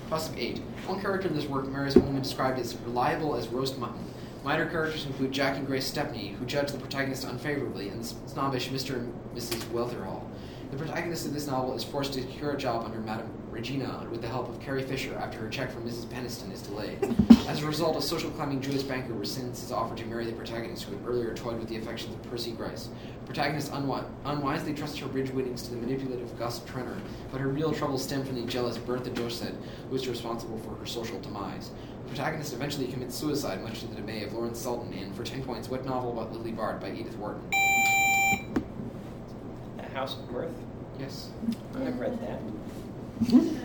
Toss 0.09 0.29
of 0.31 0.39
eight. 0.39 0.59
One 0.87 1.01
character 1.03 1.29
in 1.29 1.35
this 1.35 1.47
work 1.47 1.67
marries 1.69 1.97
a 1.97 2.01
woman 2.01 2.23
described 2.23 2.59
as 2.59 2.75
reliable 2.77 3.35
as 3.35 3.49
roast 3.49 3.77
mutton. 3.79 4.03
Minor 4.43 4.67
characters 4.67 5.05
include 5.05 5.33
Jack 5.33 5.57
and 5.57 5.67
Grace 5.67 5.87
Stepney, 5.87 6.29
who 6.39 6.47
judge 6.47 6.71
the 6.71 6.79
protagonist 6.79 7.25
unfavorably, 7.25 7.89
and 7.89 8.07
snobbish 8.07 8.69
Mr. 8.69 8.95
and 8.95 9.13
Mrs. 9.35 9.59
Wetherall. 9.73 10.16
The 10.71 10.77
protagonist 10.77 11.27
of 11.27 11.33
this 11.33 11.47
novel 11.47 11.75
is 11.75 11.85
forced 11.85 12.13
to 12.15 12.23
secure 12.23 12.51
a 12.53 12.57
job 12.57 12.85
under 12.85 12.99
Madame 12.99 13.31
Regina 13.51 14.07
with 14.11 14.21
the 14.21 14.29
help 14.29 14.49
of 14.49 14.61
Carry 14.61 14.83
Fisher 14.83 15.15
after 15.17 15.39
her 15.39 15.49
check 15.49 15.71
from 15.71 15.89
Mrs. 15.89 16.07
Peniston 16.07 16.53
is 16.53 16.61
delayed. 16.61 16.99
As 17.49 17.63
a 17.63 17.67
result, 17.67 17.97
a 17.97 18.03
social 18.03 18.31
climbing 18.33 18.61
Jewish 18.61 18.83
banker 18.83 19.15
rescinds 19.15 19.61
his 19.61 19.73
offer 19.73 19.95
to 19.95 20.05
marry 20.07 20.27
the 20.27 20.33
protagonist, 20.33 20.83
who 20.85 20.97
had 20.97 21.07
earlier 21.07 21.33
toyed 21.35 21.59
with 21.59 21.69
the 21.69 21.77
affections 21.77 22.15
of 22.15 22.23
Percy 22.31 22.51
Gryce. 22.51 22.89
The 23.21 23.27
protagonist 23.27 23.73
unwi- 23.73 24.05
unwisely 24.25 24.75
trusts 24.75 24.99
her 24.99 25.07
bridge 25.07 25.31
winnings 25.31 25.63
to 25.63 25.71
the 25.71 25.77
manipulative 25.77 26.37
Gus 26.39 26.59
Trenor, 26.65 26.97
but 27.31 27.41
her 27.41 27.49
real 27.49 27.73
troubles 27.73 28.03
stem 28.03 28.25
from 28.25 28.35
the 28.35 28.47
jealous 28.47 28.77
Bertha 28.77 29.11
Dorset, 29.11 29.55
who 29.89 29.97
is 29.97 30.09
responsible 30.09 30.59
for 30.59 30.75
her 30.75 30.87
social 30.87 31.21
demise. 31.21 31.71
The 32.03 32.09
protagonist 32.09 32.53
eventually 32.53 32.89
commits 32.89 33.15
suicide, 33.15 33.63
much 33.63 33.81
to 33.81 33.87
the 33.87 33.95
dismay 33.95 34.25
of 34.25 34.33
Lawrence 34.35 34.59
Selden, 34.59 34.93
in 34.93 35.15
For 35.15 35.25
Ten 35.25 35.43
Points, 35.43 35.69
What 35.71 35.87
Novel 35.87 36.13
About 36.13 36.33
Lily 36.33 36.53
Bart 36.53 36.81
by 36.81 36.91
Edith 36.93 37.17
Wharton. 37.17 37.43
A 39.97 39.99
House 39.99 40.15
of 40.19 40.31
Mirth. 40.31 40.51
Yes. 41.01 41.31
I've 41.75 41.99
read 41.99 42.21
that. 42.21 42.39
Hmm? 43.31 43.57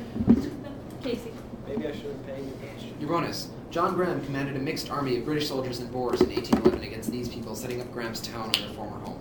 Casey. 1.03 1.31
Maybe 1.67 1.85
I 1.85 1.91
should 1.91 2.05
have 2.05 2.25
paid 2.25 2.45
attention. 2.47 2.95
Your 3.01 3.09
bonus. 3.09 3.49
John 3.69 3.95
Graham 3.95 4.23
commanded 4.23 4.55
a 4.55 4.59
mixed 4.59 4.89
army 4.89 5.17
of 5.17 5.25
British 5.25 5.49
soldiers 5.49 5.79
and 5.79 5.91
Boers 5.91 6.21
in 6.21 6.29
1811 6.29 6.87
against 6.87 7.11
these 7.11 7.27
people, 7.27 7.53
setting 7.53 7.81
up 7.81 7.91
Graham's 7.91 8.21
town 8.21 8.45
on 8.45 8.51
their 8.61 8.69
former 8.69 8.97
home. 8.99 9.19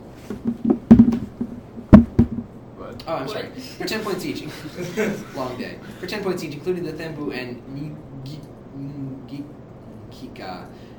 But 2.79 3.03
Oh, 3.09 3.15
I'm 3.17 3.27
What? 3.27 3.31
sorry. 3.31 3.49
For 3.79 3.87
10 3.87 4.05
points 4.05 4.25
each. 4.25 4.45
Long 5.35 5.59
day. 5.59 5.79
For 5.99 6.07
10 6.07 6.23
points 6.23 6.45
each, 6.45 6.55
including 6.55 6.85
the 6.85 6.93
Thembu 6.93 7.35
and 7.37 7.61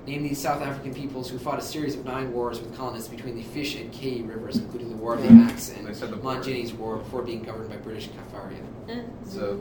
Ngqika, 0.06 0.08
named 0.08 0.26
these 0.26 0.40
South 0.42 0.62
African 0.62 0.94
peoples 0.94 1.30
who 1.30 1.38
fought 1.38 1.60
a 1.60 1.62
series 1.62 1.96
of 1.96 2.06
nine 2.06 2.32
wars 2.34 2.60
with 2.60 2.76
colonists 2.76 3.10
between 3.10 3.36
the 3.36 3.44
Fish 3.44 3.76
and 3.76 3.92
Kei 3.92 4.22
rivers, 4.22 4.58
including 4.58 4.90
the 4.90 4.96
War 4.96 5.16
of 5.16 5.22
the 5.24 5.30
Axe 5.30 5.70
and 5.70 5.88
They 5.88 5.94
the 5.94 6.16
border. 6.18 6.40
Mongini's 6.42 6.74
War 6.74 6.98
before 6.98 7.22
being 7.22 7.44
governed 7.44 7.70
by 7.70 7.78
British 7.78 8.10
Kaffraria. 8.10 8.58
Eh, 8.90 9.02
So- 9.26 9.60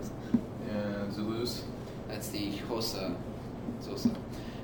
yeah, 0.69 1.11
Zulus. 1.11 1.63
That's 2.09 2.29
the 2.29 2.51
Xhosa. 2.53 3.15
Xhosa. 3.83 4.15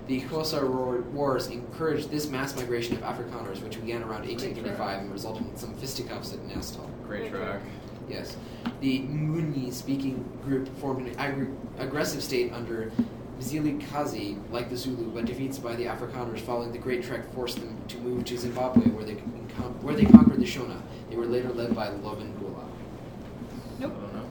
The 0.09 0.21
Xhosa 0.21 1.02
Wars 1.12 1.49
encouraged 1.49 2.11
this 2.11 2.28
mass 2.28 2.54
migration 2.56 2.97
of 2.97 3.02
Afrikaners, 3.02 3.62
which 3.62 3.80
began 3.80 4.02
around 4.02 4.25
1835 4.26 5.00
and 5.02 5.12
resulted 5.12 5.47
in 5.47 5.56
some 5.56 5.75
fisticuffs 5.75 6.33
at 6.33 6.45
Nassau. 6.47 6.80
Great 7.06 7.30
Trek. 7.30 7.61
Yes. 8.09 8.37
The 8.80 9.00
Nguni 9.00 9.73
speaking 9.73 10.25
group 10.45 10.68
formed 10.78 11.09
an 11.09 11.18
ag- 11.18 11.49
aggressive 11.78 12.23
state 12.23 12.52
under 12.52 12.92
Mzilikazi, 13.38 14.36
like 14.50 14.70
the 14.70 14.76
Zulu, 14.76 15.10
but 15.10 15.26
defeats 15.26 15.58
by 15.58 15.76
the 15.76 15.84
Afrikaners 15.84 16.40
following 16.40 16.72
the 16.72 16.78
Great 16.78 17.02
Trek 17.02 17.30
forced 17.34 17.58
them 17.58 17.76
to 17.88 17.98
move 17.98 18.24
to 18.24 18.38
Zimbabwe, 18.38 18.90
where 18.90 19.04
they, 19.04 19.14
where 19.14 19.94
they 19.94 20.04
conquered 20.06 20.40
the 20.40 20.46
Shona. 20.46 20.80
They 21.10 21.16
were 21.16 21.26
later 21.26 21.50
led 21.52 21.74
by 21.74 21.88
Lobengula. 21.88 22.64
I 22.64 23.80
Nope. 23.80 23.92
don't 24.00 24.14
know. 24.14 24.26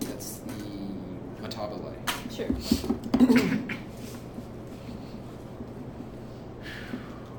That's 0.00 0.38
the 0.38 0.52
Matabele. 1.42 1.92
Sure. 2.34 2.48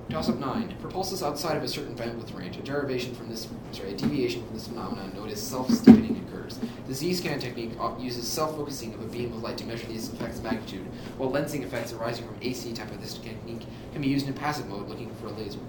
Toss 0.10 0.30
up 0.30 0.38
nine. 0.38 0.76
For 0.80 0.90
pulses 0.90 1.24
outside 1.24 1.58
of 1.58 1.64
a 1.64 1.68
certain 1.68 1.96
bandwidth 1.96 2.38
range, 2.38 2.58
a 2.58 2.62
derivation 2.62 3.16
from 3.16 3.30
this, 3.30 3.48
sorry, 3.72 3.94
a 3.94 3.98
deviation 3.98 4.46
from 4.46 4.54
this 4.54 4.68
phenomenon 4.68 5.12
known 5.16 5.30
as 5.30 5.42
self-steepening 5.42 6.13
The 6.88 6.94
Z-scan 6.94 7.40
technique 7.40 7.72
uses 8.00 8.28
self-focusing 8.28 8.94
of 8.94 9.02
a 9.02 9.06
beam 9.06 9.34
of 9.34 9.42
light 9.42 9.58
to 9.58 9.66
measure 9.66 9.88
these 9.88 10.12
effects' 10.12 10.42
magnitude, 10.42 10.86
while 11.18 11.32
lensing 11.32 11.64
effects 11.64 11.94
arising 11.94 12.26
from 12.26 12.38
AC 12.42 12.74
type 12.74 12.92
of 12.92 13.02
this 13.02 13.16
technique 13.16 13.66
can 13.92 14.02
be 14.02 14.08
used 14.08 14.28
in 14.28 14.34
passive 14.34 14.68
mode, 14.68 14.88
locking 14.88 15.14
for 15.16 15.28
a 15.28 15.32
laser. 15.32 15.60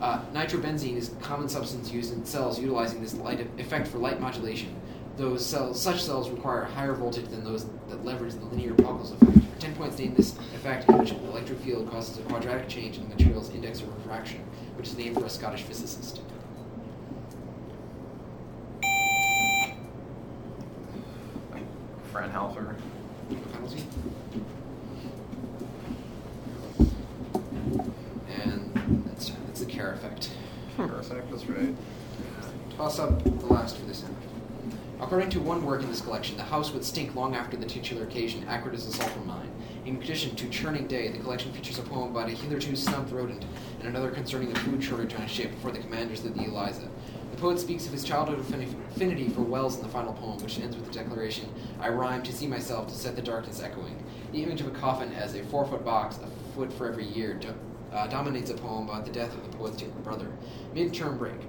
Uh, 0.00 0.20
nitrobenzene 0.32 0.96
is 0.96 1.12
a 1.12 1.16
common 1.16 1.48
substance 1.48 1.90
used 1.90 2.12
in 2.12 2.24
cells 2.24 2.60
utilizing 2.60 3.00
this 3.00 3.14
light 3.14 3.40
effect 3.58 3.88
for 3.88 3.98
light 3.98 4.20
modulation. 4.20 4.74
Those 5.16 5.44
cells, 5.44 5.80
such 5.80 6.02
cells 6.02 6.28
require 6.28 6.62
a 6.62 6.70
higher 6.70 6.92
voltage 6.92 7.28
than 7.28 7.42
those 7.42 7.64
that 7.88 8.04
leverage 8.04 8.34
the 8.34 8.44
linear 8.44 8.74
Pockels 8.74 9.12
effect. 9.12 9.32
For 9.32 9.60
10 9.60 9.74
points, 9.76 9.98
name 9.98 10.14
this 10.14 10.36
effect 10.54 10.86
in 10.90 10.98
which 10.98 11.10
an 11.12 11.24
electric 11.28 11.58
field 11.60 11.90
causes 11.90 12.18
a 12.18 12.22
quadratic 12.22 12.68
change 12.68 12.98
in 12.98 13.04
the 13.04 13.14
material's 13.14 13.48
index 13.50 13.80
of 13.80 13.88
refraction, 13.96 14.40
which 14.76 14.88
is 14.88 14.98
named 14.98 15.16
for 15.16 15.24
a 15.24 15.30
Scottish 15.30 15.62
physicist. 15.62 16.20
Fraunhofer. 22.12 22.76
Penalty? 23.52 23.84
And 28.42 29.04
that's, 29.06 29.30
that's 29.30 29.60
the 29.60 29.66
Kerr 29.66 29.98
Parsec, 30.76 31.30
that's 31.30 31.46
right. 31.46 31.74
Toss 32.76 32.98
up 32.98 33.24
the 33.24 33.46
last 33.46 33.78
for 33.78 33.86
this 33.86 34.04
end. 34.04 34.14
According 35.00 35.30
to 35.30 35.40
one 35.40 35.64
work 35.64 35.82
in 35.82 35.88
this 35.88 36.00
collection, 36.00 36.36
the 36.36 36.42
house 36.42 36.72
would 36.72 36.84
stink 36.84 37.14
long 37.14 37.34
after 37.34 37.56
the 37.56 37.66
titular 37.66 38.04
occasion, 38.04 38.46
acrid 38.48 38.74
as 38.74 38.86
a 38.86 38.92
sulfur 38.92 39.20
mine. 39.20 39.50
In 39.86 39.96
addition 39.96 40.34
to 40.36 40.48
Churning 40.48 40.86
Day, 40.86 41.08
the 41.08 41.18
collection 41.18 41.52
features 41.52 41.78
a 41.78 41.82
poem 41.82 42.10
about 42.10 42.28
a 42.28 42.32
hitherto 42.32 42.76
snubbed 42.76 43.12
rodent 43.12 43.44
and 43.78 43.88
another 43.88 44.10
concerning 44.10 44.52
a 44.52 44.54
food 44.60 44.82
shortage 44.82 45.14
on 45.14 45.22
a 45.22 45.28
ship 45.28 45.50
before 45.50 45.70
the 45.70 45.78
commanders 45.78 46.24
of 46.24 46.34
the 46.34 46.44
Eliza. 46.44 46.88
The 47.30 47.36
poet 47.38 47.58
speaks 47.58 47.86
of 47.86 47.92
his 47.92 48.04
childhood 48.04 48.40
affinity 48.40 49.28
for 49.28 49.42
wells 49.42 49.76
in 49.76 49.82
the 49.82 49.88
final 49.88 50.14
poem, 50.14 50.38
which 50.38 50.58
ends 50.58 50.76
with 50.76 50.86
the 50.86 50.92
declaration, 50.92 51.48
I 51.80 51.90
rhyme 51.90 52.22
to 52.22 52.32
see 52.32 52.46
myself, 52.46 52.88
to 52.88 52.94
set 52.94 53.16
the 53.16 53.22
darkness 53.22 53.62
echoing. 53.62 54.02
The 54.32 54.42
image 54.42 54.60
of 54.62 54.68
a 54.68 54.70
coffin 54.70 55.12
as 55.12 55.34
a 55.34 55.44
four 55.44 55.66
foot 55.66 55.84
box, 55.84 56.18
a 56.18 56.54
foot 56.54 56.72
for 56.72 56.88
every 56.88 57.06
year, 57.06 57.38
uh, 57.96 58.06
dominates 58.06 58.50
a 58.50 58.54
poem 58.54 58.88
about 58.88 59.04
the 59.04 59.10
death 59.10 59.34
of 59.34 59.50
the 59.50 59.56
poet's 59.56 59.80
younger 59.80 59.98
brother. 60.00 60.28
Mid-term 60.74 61.16
break. 61.16 61.40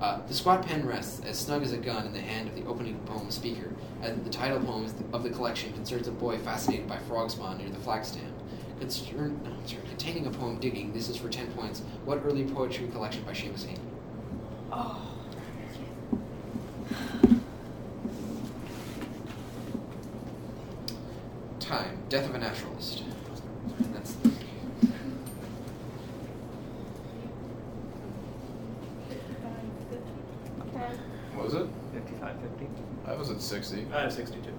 Uh, 0.00 0.20
the 0.26 0.34
squat 0.34 0.66
pen 0.66 0.84
rests 0.84 1.24
as 1.24 1.38
snug 1.38 1.62
as 1.62 1.72
a 1.72 1.76
gun 1.76 2.06
in 2.06 2.12
the 2.12 2.20
hand 2.20 2.48
of 2.48 2.56
the 2.56 2.64
opening 2.66 2.98
poem 3.06 3.30
speaker, 3.30 3.70
as 4.02 4.18
the 4.18 4.30
title 4.30 4.58
poem 4.58 4.92
of 5.12 5.22
the 5.22 5.30
collection 5.30 5.72
concerns 5.74 6.08
a 6.08 6.10
boy 6.10 6.36
fascinated 6.38 6.88
by 6.88 6.98
frog 6.98 7.30
spawn 7.30 7.58
near 7.58 7.68
the 7.70 7.78
flag 7.78 8.04
stand. 8.04 8.32
Concern, 8.80 9.40
no, 9.44 9.50
sorry, 9.64 9.82
containing 9.88 10.26
a 10.26 10.30
poem 10.30 10.58
digging, 10.58 10.92
this 10.92 11.08
is 11.08 11.16
for 11.16 11.28
10 11.28 11.52
points. 11.52 11.82
What 12.04 12.20
early 12.24 12.44
poetry 12.44 12.88
collection 12.88 13.22
by 13.22 13.30
Seamus 13.32 13.64
Heaney? 13.64 13.78
Oh. 14.72 15.08
Time. 21.60 21.98
Death 22.08 22.28
of 22.28 22.34
a 22.34 22.38
Naturalist. 22.38 23.04
That's 23.92 24.16
Okay. 30.74 30.96
What 31.34 31.44
was 31.44 31.54
it? 31.54 31.66
55 31.94 32.36
50. 32.58 32.68
I 33.42 33.44
60. 33.44 33.86
I 33.92 34.00
have 34.02 34.12
62. 34.12 34.52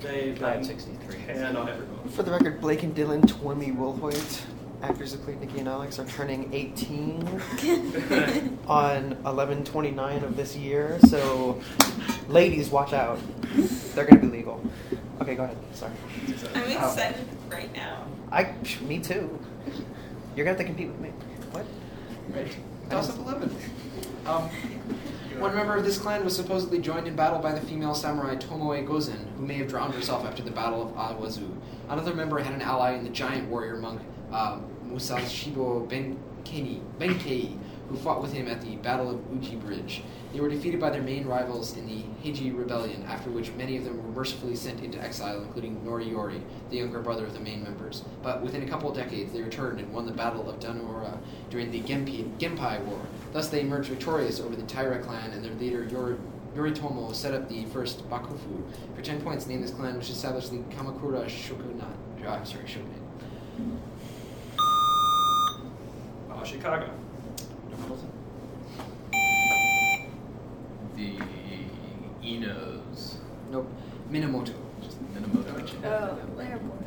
They've 0.00 0.42
I 0.42 0.50
have 0.50 0.56
done 0.58 0.64
63. 0.64 1.16
10 1.26 1.56
on 1.56 1.68
every 1.68 1.86
vote. 1.86 2.10
For 2.10 2.22
the 2.22 2.30
record, 2.30 2.60
Blake 2.60 2.84
and 2.84 2.94
Dylan, 2.94 3.22
Tuomy-Wilhoit. 3.22 4.42
actors 4.80 5.12
who 5.12 5.18
played 5.18 5.40
Nikki 5.40 5.58
and 5.58 5.68
Alex 5.68 5.98
are 5.98 6.04
turning 6.06 6.52
18 6.54 7.26
on 8.68 9.16
11/29 9.24 10.22
of 10.22 10.36
this 10.36 10.54
year. 10.54 11.00
So, 11.08 11.60
ladies, 12.28 12.70
watch 12.70 12.92
out. 12.92 13.18
They're 13.94 14.04
gonna 14.04 14.20
be 14.20 14.28
legal. 14.28 14.62
Okay, 15.20 15.34
go 15.34 15.44
ahead. 15.44 15.56
Sorry. 15.72 15.92
I'm 16.54 16.70
excited 16.70 17.26
right 17.50 17.74
now. 17.74 18.06
I, 18.30 18.44
psh, 18.44 18.82
me 18.82 19.00
too. 19.00 19.36
You're 20.36 20.44
gonna 20.44 20.56
have 20.56 20.58
to 20.58 20.64
compete 20.64 20.88
with 20.88 21.00
me. 21.00 21.08
What? 21.50 21.66
Right. 22.30 22.54
Toss 22.88 23.10
up 23.10 23.18
11. 23.18 23.50
Um, 24.26 24.48
one 25.38 25.54
member 25.54 25.76
of 25.76 25.84
this 25.84 25.98
clan 25.98 26.24
was 26.24 26.34
supposedly 26.34 26.78
joined 26.78 27.06
in 27.06 27.16
battle 27.16 27.38
by 27.38 27.52
the 27.52 27.60
female 27.60 27.94
samurai 27.94 28.36
Tomoe 28.36 28.86
Gozen, 28.86 29.32
who 29.36 29.46
may 29.46 29.54
have 29.54 29.68
drowned 29.68 29.94
herself 29.94 30.24
after 30.24 30.42
the 30.42 30.50
Battle 30.50 30.82
of 30.82 30.94
Awazu. 30.94 31.50
Another 31.88 32.14
member 32.14 32.38
had 32.38 32.52
an 32.54 32.62
ally 32.62 32.92
in 32.92 33.04
the 33.04 33.10
giant 33.10 33.48
warrior 33.48 33.76
monk 33.76 34.00
uh, 34.32 34.58
Musashibo 34.86 35.88
Benkei, 35.88 36.80
Benkei, 36.98 37.56
who 37.88 37.96
fought 37.96 38.22
with 38.22 38.32
him 38.32 38.48
at 38.48 38.60
the 38.60 38.76
Battle 38.76 39.10
of 39.10 39.20
Uji 39.32 39.56
Bridge. 39.56 40.02
They 40.32 40.40
were 40.40 40.48
defeated 40.48 40.80
by 40.80 40.90
their 40.90 41.02
main 41.02 41.26
rivals 41.26 41.76
in 41.76 41.86
the 41.86 42.02
Heiji 42.22 42.56
Rebellion, 42.56 43.04
after 43.04 43.30
which 43.30 43.52
many 43.52 43.76
of 43.76 43.84
them 43.84 44.02
were 44.02 44.20
mercifully 44.20 44.56
sent 44.56 44.82
into 44.82 45.00
exile, 45.00 45.40
including 45.42 45.80
Noriyori, 45.82 46.40
the 46.70 46.78
younger 46.78 47.00
brother 47.00 47.24
of 47.24 47.34
the 47.34 47.40
main 47.40 47.62
members. 47.62 48.02
But 48.22 48.42
within 48.42 48.62
a 48.62 48.68
couple 48.68 48.90
of 48.90 48.96
decades, 48.96 49.32
they 49.32 49.42
returned 49.42 49.78
and 49.78 49.92
won 49.92 50.06
the 50.06 50.12
Battle 50.12 50.48
of 50.50 50.58
Dan-no-ura 50.58 51.18
during 51.50 51.70
the 51.70 51.82
Genpi, 51.82 52.28
Genpei 52.38 52.82
War. 52.84 53.00
Thus, 53.32 53.48
they 53.48 53.60
emerged 53.60 53.90
victorious 53.90 54.40
over 54.40 54.56
the 54.56 54.62
Taira 54.62 54.98
clan, 54.98 55.30
and 55.30 55.44
their 55.44 55.54
leader 55.54 55.84
Yori, 55.84 56.16
Yoritomo 56.56 57.14
set 57.14 57.34
up 57.34 57.48
the 57.48 57.64
first 57.66 58.08
Bakufu. 58.08 58.62
For 58.94 59.02
10 59.02 59.20
points, 59.22 59.46
name 59.46 59.60
this 59.60 59.70
clan, 59.70 59.96
which 59.96 60.10
established 60.10 60.50
the 60.50 60.58
Kamakura 60.74 61.28
Shogunate. 61.28 61.84
Uh, 62.26 62.42
sorry, 62.44 62.66
Shogunate. 62.66 63.02
Uh, 66.30 66.42
Chicago. 66.44 66.90
The 70.96 71.18
Enos. 72.24 73.18
Nope. 73.50 73.70
Minamoto. 74.10 74.54
Just 74.82 74.98
Minamoto. 75.14 75.84
Oh, 75.84 76.18
Lairborn. 76.36 76.84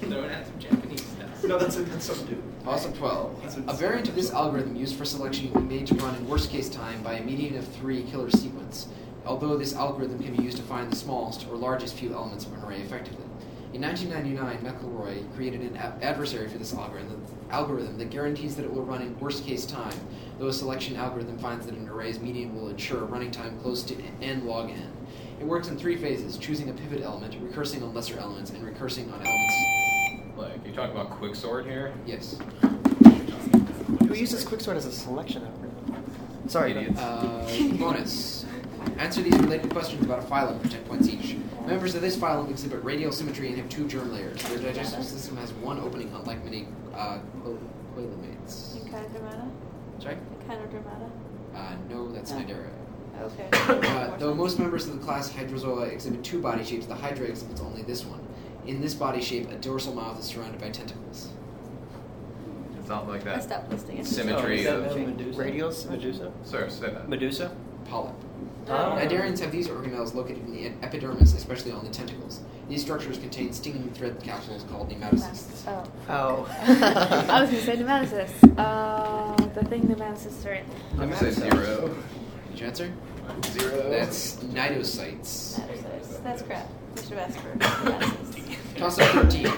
Throwing 0.00 0.30
out 0.30 0.46
some 0.46 0.58
Japanese 0.58 1.04
stuff. 1.04 1.44
No, 1.44 1.58
that's, 1.58 1.76
that's 1.76 2.04
some 2.04 2.26
dude. 2.26 2.42
Toss 2.64 2.86
of 2.86 2.96
12. 2.96 3.64
A 3.68 3.74
variant 3.74 4.08
of 4.08 4.14
this 4.14 4.32
algorithm 4.32 4.76
used 4.76 4.96
for 4.96 5.04
selection 5.04 5.50
can 5.50 5.66
be 5.66 5.78
made 5.78 5.86
to 5.88 5.94
run 5.96 6.14
in 6.14 6.28
worst 6.28 6.50
case 6.50 6.68
time 6.68 7.02
by 7.02 7.14
a 7.14 7.22
median 7.24 7.56
of 7.56 7.66
three 7.66 8.02
killer 8.04 8.30
sequence, 8.30 8.88
although 9.24 9.56
this 9.56 9.74
algorithm 9.74 10.22
can 10.22 10.36
be 10.36 10.42
used 10.42 10.56
to 10.58 10.62
find 10.64 10.90
the 10.90 10.96
smallest 10.96 11.46
or 11.48 11.56
largest 11.56 11.94
few 11.94 12.12
elements 12.12 12.44
of 12.46 12.52
an 12.52 12.64
array 12.64 12.80
effectively. 12.80 13.24
In 13.72 13.80
1999, 13.80 14.58
McIlroy 14.70 15.34
created 15.34 15.62
an 15.62 15.76
a- 15.76 16.04
adversary 16.04 16.46
for 16.48 16.58
this 16.58 16.74
algorithm, 16.74 17.24
algorithm 17.50 17.96
that 17.96 18.10
guarantees 18.10 18.54
that 18.56 18.64
it 18.66 18.72
will 18.72 18.84
run 18.84 19.00
in 19.00 19.18
worst 19.18 19.46
case 19.46 19.64
time, 19.64 19.94
though 20.38 20.48
a 20.48 20.52
selection 20.52 20.94
algorithm 20.96 21.38
finds 21.38 21.64
that 21.64 21.74
an 21.74 21.88
array's 21.88 22.20
median 22.20 22.54
will 22.54 22.68
ensure 22.68 23.00
a 23.00 23.04
running 23.04 23.30
time 23.30 23.58
close 23.60 23.82
to 23.84 23.96
n 24.20 24.46
log 24.46 24.68
n. 24.68 24.92
It 25.40 25.46
works 25.46 25.68
in 25.68 25.78
three 25.78 25.96
phases 25.96 26.36
choosing 26.36 26.68
a 26.68 26.72
pivot 26.74 27.00
element, 27.00 27.34
recursing 27.42 27.82
on 27.82 27.94
lesser 27.94 28.18
elements, 28.18 28.50
and 28.50 28.62
recursing 28.62 29.10
on 29.10 29.20
elements. 29.24 29.54
Like, 30.36 30.66
you 30.66 30.72
talking 30.72 30.94
about 30.94 31.18
quicksort 31.18 31.64
here? 31.64 31.94
Yes. 32.04 32.36
Who 34.06 34.14
uses 34.14 34.44
quicksort 34.44 34.76
as 34.76 34.84
a 34.84 34.92
selection 34.92 35.44
algorithm? 35.44 36.04
Sorry. 36.46 36.72
Idiots. 36.72 37.00
Uh, 37.00 37.76
bonus. 37.78 38.44
Answer 38.98 39.22
these 39.22 39.38
related 39.38 39.70
questions 39.70 40.04
about 40.04 40.18
a 40.18 40.22
phylum 40.26 40.60
for 40.60 40.68
10 40.68 40.82
points 40.84 41.08
each. 41.08 41.36
Members 41.66 41.94
of 41.94 42.00
this 42.02 42.16
phylum 42.16 42.50
exhibit 42.50 42.82
radial 42.82 43.12
symmetry 43.12 43.48
and 43.48 43.56
have 43.56 43.68
two 43.68 43.86
germ 43.88 44.12
layers. 44.12 44.42
Their 44.42 44.58
digestive 44.58 45.04
system 45.04 45.36
has 45.36 45.52
one 45.54 45.78
opening, 45.78 46.12
unlike 46.14 46.44
many 46.44 46.66
uh, 46.94 47.18
coil- 47.42 47.58
coelomates. 47.96 48.76
Echinodermata? 48.78 49.48
Sorry? 50.00 50.16
Echinodermata? 50.48 51.10
Uh, 51.54 51.74
no, 51.88 52.10
that's 52.10 52.32
Cnidaria. 52.32 52.70
Okay. 53.20 53.46
Uh, 53.52 54.16
though 54.16 54.34
most 54.34 54.58
members 54.58 54.86
of 54.88 54.98
the 54.98 55.04
class 55.04 55.30
Hydrozoa 55.32 55.92
exhibit 55.92 56.24
two 56.24 56.40
body 56.40 56.64
shapes, 56.64 56.86
the 56.86 56.94
Hydra 56.94 57.26
exhibits 57.26 57.60
only 57.60 57.82
this 57.82 58.04
one. 58.04 58.20
In 58.66 58.80
this 58.80 58.94
body 58.94 59.20
shape, 59.20 59.50
a 59.50 59.56
dorsal 59.56 59.94
mouth 59.94 60.18
is 60.18 60.24
surrounded 60.26 60.60
by 60.60 60.70
tentacles. 60.70 61.28
It's 62.78 62.88
not 62.88 63.06
like 63.08 63.20
I 63.22 63.24
that. 63.36 63.42
stopped 63.44 63.70
listing 63.70 63.98
it. 63.98 64.06
Symmetry 64.06 64.66
Oh, 64.66 64.78
of- 64.78 64.84
that 64.94 64.98
Medusa? 65.06 65.38
Radial? 65.38 65.72
Medusa? 65.90 66.32
Sir, 66.42 66.68
say 66.68 66.90
that. 66.90 67.08
Medusa? 67.08 67.54
Polyp. 67.84 68.14
Oh. 68.68 68.96
Cnidarians 68.98 69.40
have 69.40 69.50
these 69.50 69.68
organelles 69.68 70.14
located 70.14 70.44
in 70.46 70.52
the 70.52 70.72
epidermis, 70.84 71.34
especially 71.34 71.72
on 71.72 71.84
the 71.84 71.90
tentacles. 71.90 72.40
These 72.68 72.82
structures 72.82 73.18
contain 73.18 73.52
stinging 73.52 73.90
thread 73.90 74.22
capsules 74.22 74.64
called 74.64 74.90
nematocysts. 74.90 75.66
Oh. 75.66 75.84
Oh. 76.08 76.46
I 77.28 77.40
was 77.40 77.50
gonna 77.50 77.62
say 77.62 77.76
nematocysts. 77.76 78.58
Uh, 78.58 79.36
the 79.48 79.64
thing 79.64 79.82
nematocysts 79.82 80.46
are 80.46 80.52
in. 80.52 80.64
I'm 80.92 81.10
gonna 81.10 81.16
say 81.16 81.30
zero. 81.32 81.94
Did 82.50 82.60
you 82.60 82.66
answer? 82.66 82.92
Zero. 83.46 83.90
That's 83.90 84.36
cnidocytes. 84.36 85.60
Nematocysts. 85.60 86.22
That's 86.22 86.42
crap. 86.42 86.68
We 86.94 87.02
should 87.02 87.12
have 87.12 87.30
asked 87.30 87.38
for 87.40 87.56
nematocysts. 87.56 88.76
Toss 88.76 88.98
up 88.98 89.08
13. 89.08 89.50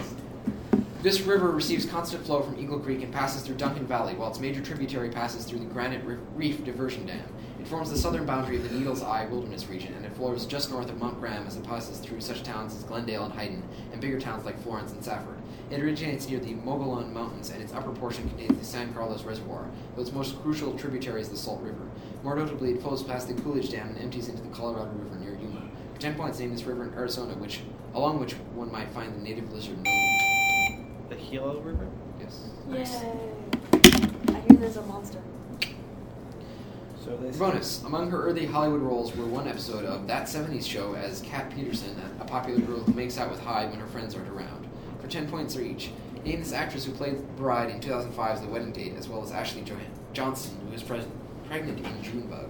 This 1.03 1.21
river 1.21 1.51
receives 1.51 1.85
constant 1.85 2.25
flow 2.25 2.41
from 2.41 2.59
Eagle 2.59 2.81
Creek 2.81 3.03
and 3.03 3.13
passes 3.13 3.43
through 3.43 3.57
Duncan 3.57 3.87
Valley, 3.87 4.15
while 4.15 4.31
its 4.31 4.41
major 4.41 4.63
tributary 4.63 5.11
passes 5.11 5.45
through 5.45 5.59
the 5.59 5.67
Granite 5.67 6.03
Reef 6.35 6.65
Diversion 6.65 7.05
Dam. 7.05 7.21
It 7.65 7.69
forms 7.69 7.91
the 7.91 7.97
southern 7.97 8.27
boundary 8.27 8.59
of 8.59 8.69
the 8.69 8.79
Needles 8.79 9.03
Eye 9.03 9.25
Wilderness 9.25 9.69
region, 9.69 9.95
and 9.95 10.05
it 10.05 10.13
flows 10.13 10.45
just 10.45 10.71
north 10.71 10.91
of 10.91 11.01
Mount 11.01 11.19
Graham 11.19 11.47
as 11.47 11.57
it 11.57 11.65
passes 11.65 11.99
through 11.99 12.21
such 12.21 12.43
towns 12.43 12.75
as 12.75 12.85
Glendale 12.85 13.25
and 13.25 13.33
Hayden, 13.33 13.63
and 13.91 14.03
bigger 14.03 14.21
towns 14.21 14.45
like 14.45 14.63
Florence 14.63 14.93
and 14.93 15.03
Safford. 15.03 15.39
It 15.71 15.81
originates 15.81 16.29
near 16.29 16.41
the 16.41 16.53
Mogollon 16.53 17.15
Mountains, 17.15 17.49
and 17.49 17.63
its 17.63 17.73
upper 17.73 17.93
portion 17.93 18.29
contains 18.29 18.59
the 18.59 18.65
San 18.67 18.93
Carlos 18.93 19.23
Reservoir, 19.23 19.67
though 19.97 20.03
its 20.03 20.13
most 20.13 20.43
crucial 20.43 20.77
tributary 20.77 21.23
is 21.23 21.31
the 21.31 21.39
Salt 21.39 21.63
River. 21.63 21.89
More 22.23 22.37
notably, 22.37 22.73
it 22.73 22.83
flows 22.83 23.03
past 23.03 23.29
the 23.29 23.43
Coolidge 23.43 23.71
Dam 23.71 23.89
and 23.89 23.99
empties 23.99 24.29
into 24.29 24.43
the 24.43 24.51
Colorado 24.51 24.91
River 24.99 25.17
near 25.17 25.33
Yuma. 25.33 25.63
For 25.95 26.01
10 26.03 26.17
points, 26.17 26.39
name 26.41 26.51
this 26.51 26.65
river 26.65 26.85
in 26.85 26.93
Arizona, 26.93 27.33
which, 27.33 27.63
along 27.95 28.21
which 28.21 28.35
one 28.55 28.71
might 28.71 28.91
find 28.91 29.15
the 29.15 29.23
native 29.23 29.51
lizard 29.55 29.83
known. 29.83 30.87
The 31.09 31.17
Gila 31.17 31.63
River? 31.63 31.89
Yes. 32.21 32.51
Yay. 32.69 32.83
I 34.35 34.41
hear 34.41 34.59
there's 34.59 34.77
a 34.77 34.83
monster. 34.83 35.23
So 37.05 37.17
they 37.19 37.37
Bonus. 37.37 37.83
Among 37.85 38.11
her 38.11 38.23
early 38.23 38.47
Hollywood 38.47 38.81
roles 38.81 39.15
were 39.15 39.27
one 39.27 39.47
episode 39.47 39.85
of 39.85 40.07
That 40.07 40.27
70s 40.27 40.65
Show 40.67 40.95
as 40.95 41.21
Kat 41.21 41.51
Peterson, 41.55 41.95
a 42.19 42.25
popular 42.25 42.61
girl 42.61 42.81
who 42.81 42.93
makes 42.95 43.19
out 43.19 43.31
with 43.31 43.41
Hyde 43.41 43.71
when 43.71 43.79
her 43.81 43.87
friends 43.89 44.15
aren't 44.15 44.29
around. 44.31 44.67
For 45.01 45.09
10 45.09 45.29
points 45.29 45.55
each, 45.59 45.91
name 46.25 46.41
this 46.41 46.53
actress 46.55 46.87
who 46.87 46.93
played 46.93 47.19
the 47.19 47.23
bride 47.37 47.69
in 47.69 47.81
2005's 47.81 48.41
The 48.41 48.47
Wedding 48.47 48.73
Date, 48.73 48.95
as 48.97 49.07
well 49.09 49.23
as 49.23 49.33
Ashley 49.33 49.61
jo- 49.63 49.77
Johnson, 50.15 50.57
who 50.67 50.75
is 50.75 50.83
pres- 50.83 51.05
pregnant 51.47 51.79
in 51.85 52.03
Junebug. 52.03 52.49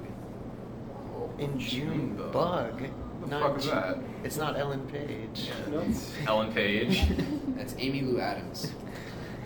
In 1.38 1.58
June, 1.58 2.16
Junebug. 2.16 2.32
bug. 2.32 2.80
What 2.80 3.30
the 3.30 3.38
Not 3.40 3.42
fuck 3.42 3.58
is 3.58 3.64
Ju- 3.64 3.70
that? 3.72 3.98
It's 4.22 4.36
not 4.36 4.56
Ellen 4.56 4.86
Page. 4.86 5.50
No. 5.68 5.84
Ellen 6.28 6.52
Page. 6.52 7.02
That's 7.56 7.74
Amy 7.78 8.02
Lou 8.02 8.20
Adams. 8.20 8.70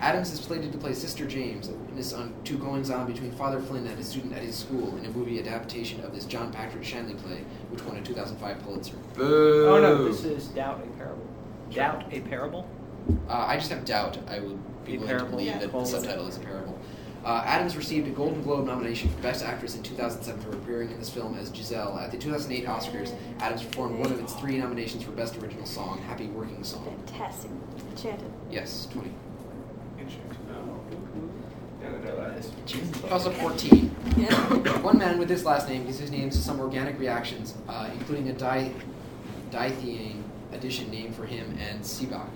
Adams 0.01 0.31
is 0.31 0.39
slated 0.39 0.71
to 0.71 0.77
play 0.77 0.93
Sister 0.93 1.25
James, 1.27 1.67
a 1.67 1.73
witness 1.73 2.13
on 2.13 2.33
to 2.45 2.57
goings 2.57 2.89
on 2.89 3.05
between 3.11 3.31
Father 3.31 3.59
Flynn 3.59 3.85
and 3.85 3.99
a 3.99 4.03
student 4.03 4.33
at 4.33 4.41
his 4.41 4.55
school 4.57 4.95
in 4.97 5.05
a 5.05 5.09
movie 5.09 5.39
adaptation 5.39 6.01
of 6.05 6.13
this 6.15 6.25
John 6.25 6.51
Patrick 6.53 6.83
Shanley 6.83 7.15
play, 7.15 7.43
which 7.69 7.83
won 7.83 7.97
a 7.97 8.01
2005 8.01 8.63
Pulitzer. 8.63 8.95
Boo. 9.15 9.67
Oh 9.67 9.81
no, 9.81 10.05
this 10.09 10.23
is 10.23 10.47
Doubt 10.49 10.81
a 10.83 10.87
Parable. 10.97 11.27
Doubt 11.71 12.05
a 12.13 12.21
Parable? 12.21 12.67
Uh, 13.27 13.33
I 13.33 13.57
just 13.57 13.69
have 13.71 13.83
doubt. 13.85 14.17
I 14.29 14.39
would 14.39 14.85
be 14.85 14.95
A 14.95 14.99
willing 14.99 15.17
to 15.17 15.25
believe 15.25 15.47
Yeah. 15.47 15.57
that 15.59 15.71
the 15.71 15.85
subtitle 15.85 16.27
is 16.27 16.37
a 16.37 16.41
parable. 16.41 16.77
Uh, 17.25 17.41
Adams 17.45 17.75
received 17.75 18.07
a 18.07 18.11
Golden 18.11 18.41
Globe 18.41 18.65
nomination 18.65 19.09
for 19.09 19.21
Best 19.21 19.43
Actress 19.43 19.75
in 19.75 19.83
2007 19.83 20.39
for 20.41 20.51
appearing 20.55 20.89
in 20.91 20.99
this 20.99 21.09
film 21.09 21.37
as 21.37 21.53
Giselle. 21.53 21.99
At 21.99 22.11
the 22.11 22.17
2008 22.17 22.65
Oscars, 22.65 23.13
Adams 23.41 23.63
performed 23.63 23.99
one 23.99 24.09
of 24.11 24.19
its 24.21 24.33
three 24.35 24.57
nominations 24.57 25.03
for 25.03 25.11
Best 25.11 25.35
Original 25.37 25.65
Song, 25.65 26.01
Happy 26.07 26.27
Working 26.27 26.63
Song. 26.63 26.85
Fantastic. 27.07 27.51
Enchanted. 27.91 28.31
Yes, 28.49 28.87
20. 28.93 29.11
Up 33.25 33.33
14. 33.33 33.89
One 34.83 34.97
man 34.97 35.17
with 35.17 35.27
this 35.27 35.43
last 35.45 35.67
name 35.67 35.85
gives 35.85 35.99
his 35.99 36.11
name 36.11 36.29
to 36.29 36.37
some 36.37 36.59
organic 36.59 36.99
reactions, 36.99 37.55
uh, 37.67 37.89
including 37.93 38.29
a 38.29 38.33
di- 38.33 38.71
dithiane 39.51 40.21
addition 40.51 40.89
named 40.91 41.15
for 41.15 41.25
him 41.25 41.57
and 41.59 41.81
Seebach, 41.81 42.27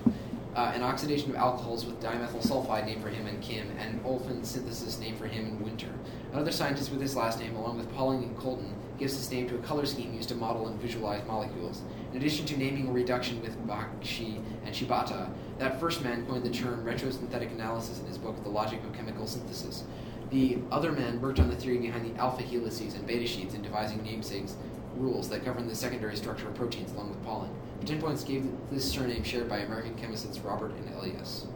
uh, 0.55 0.71
an 0.75 0.83
oxidation 0.83 1.29
of 1.29 1.35
alcohols 1.35 1.85
with 1.85 2.01
dimethyl 2.01 2.45
sulfide 2.45 2.85
named 2.85 3.01
for 3.01 3.09
him 3.09 3.27
and 3.27 3.41
Kim, 3.41 3.69
and 3.79 3.95
an 3.95 3.99
olefin 4.03 4.45
synthesis 4.45 4.99
named 4.99 5.17
for 5.17 5.27
him 5.27 5.45
and 5.45 5.61
Winter. 5.61 5.89
Another 6.31 6.51
scientist 6.51 6.91
with 6.91 6.99
this 6.99 7.15
last 7.15 7.39
name, 7.39 7.55
along 7.55 7.77
with 7.77 7.91
Pauling 7.93 8.23
and 8.23 8.37
Koltun, 8.37 8.73
gives 8.99 9.15
his 9.15 9.29
name 9.31 9.47
to 9.49 9.55
a 9.55 9.59
color 9.59 9.85
scheme 9.85 10.13
used 10.13 10.29
to 10.29 10.35
model 10.35 10.67
and 10.67 10.79
visualize 10.79 11.25
molecules. 11.27 11.81
In 12.13 12.17
addition 12.17 12.45
to 12.45 12.57
naming 12.57 12.87
a 12.87 12.91
reduction 12.91 13.41
with 13.41 13.57
Bakshi 13.65 14.39
and 14.65 14.75
Shibata, 14.75 15.31
that 15.57 15.79
first 15.79 16.03
man 16.03 16.27
coined 16.27 16.43
the 16.43 16.51
term 16.51 16.85
retrosynthetic 16.85 17.51
analysis 17.51 17.99
in 17.99 18.05
his 18.05 18.19
book, 18.19 18.41
The 18.43 18.49
Logic 18.49 18.79
of 18.83 18.93
Chemical 18.93 19.25
Synthesis. 19.25 19.83
The 20.29 20.59
other 20.69 20.91
man 20.91 21.19
worked 21.19 21.39
on 21.39 21.49
the 21.49 21.55
theory 21.55 21.79
behind 21.79 22.05
the 22.05 22.19
alpha 22.21 22.43
helices 22.43 22.93
and 22.93 23.07
beta 23.07 23.25
sheets 23.25 23.55
in 23.55 23.63
devising 23.63 24.03
namesakes 24.03 24.55
rules 24.95 25.27
that 25.29 25.43
govern 25.43 25.67
the 25.67 25.73
secondary 25.73 26.15
structure 26.15 26.47
of 26.47 26.53
proteins 26.53 26.91
along 26.91 27.09
with 27.09 27.23
Pauling. 27.23 27.49
The 27.79 27.87
10 27.87 27.99
points 27.99 28.23
gave 28.23 28.47
this 28.69 28.89
surname 28.89 29.23
shared 29.23 29.49
by 29.49 29.59
American 29.59 29.95
chemists 29.95 30.37
Robert 30.37 30.71
and 30.73 30.93
Elias. 30.93 31.47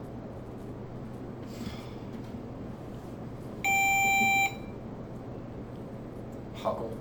Huckle. 6.56 6.98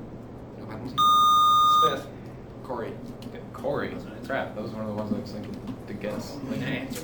No 0.59 0.67
penalty. 0.67 1.16
Smith. 3.67 3.75
Corey. 3.75 3.89
Corey. 3.91 4.27
Crap, 4.27 4.55
those 4.55 4.71
were 4.73 4.79
one 4.83 4.89
of 4.91 4.97
the 4.97 5.03
ones 5.03 5.13
I 5.15 5.19
was 5.21 5.31
thinking 5.33 5.77
to 5.87 5.95
guess. 5.95 6.37
Like, 6.51 6.61
answer. 6.63 7.03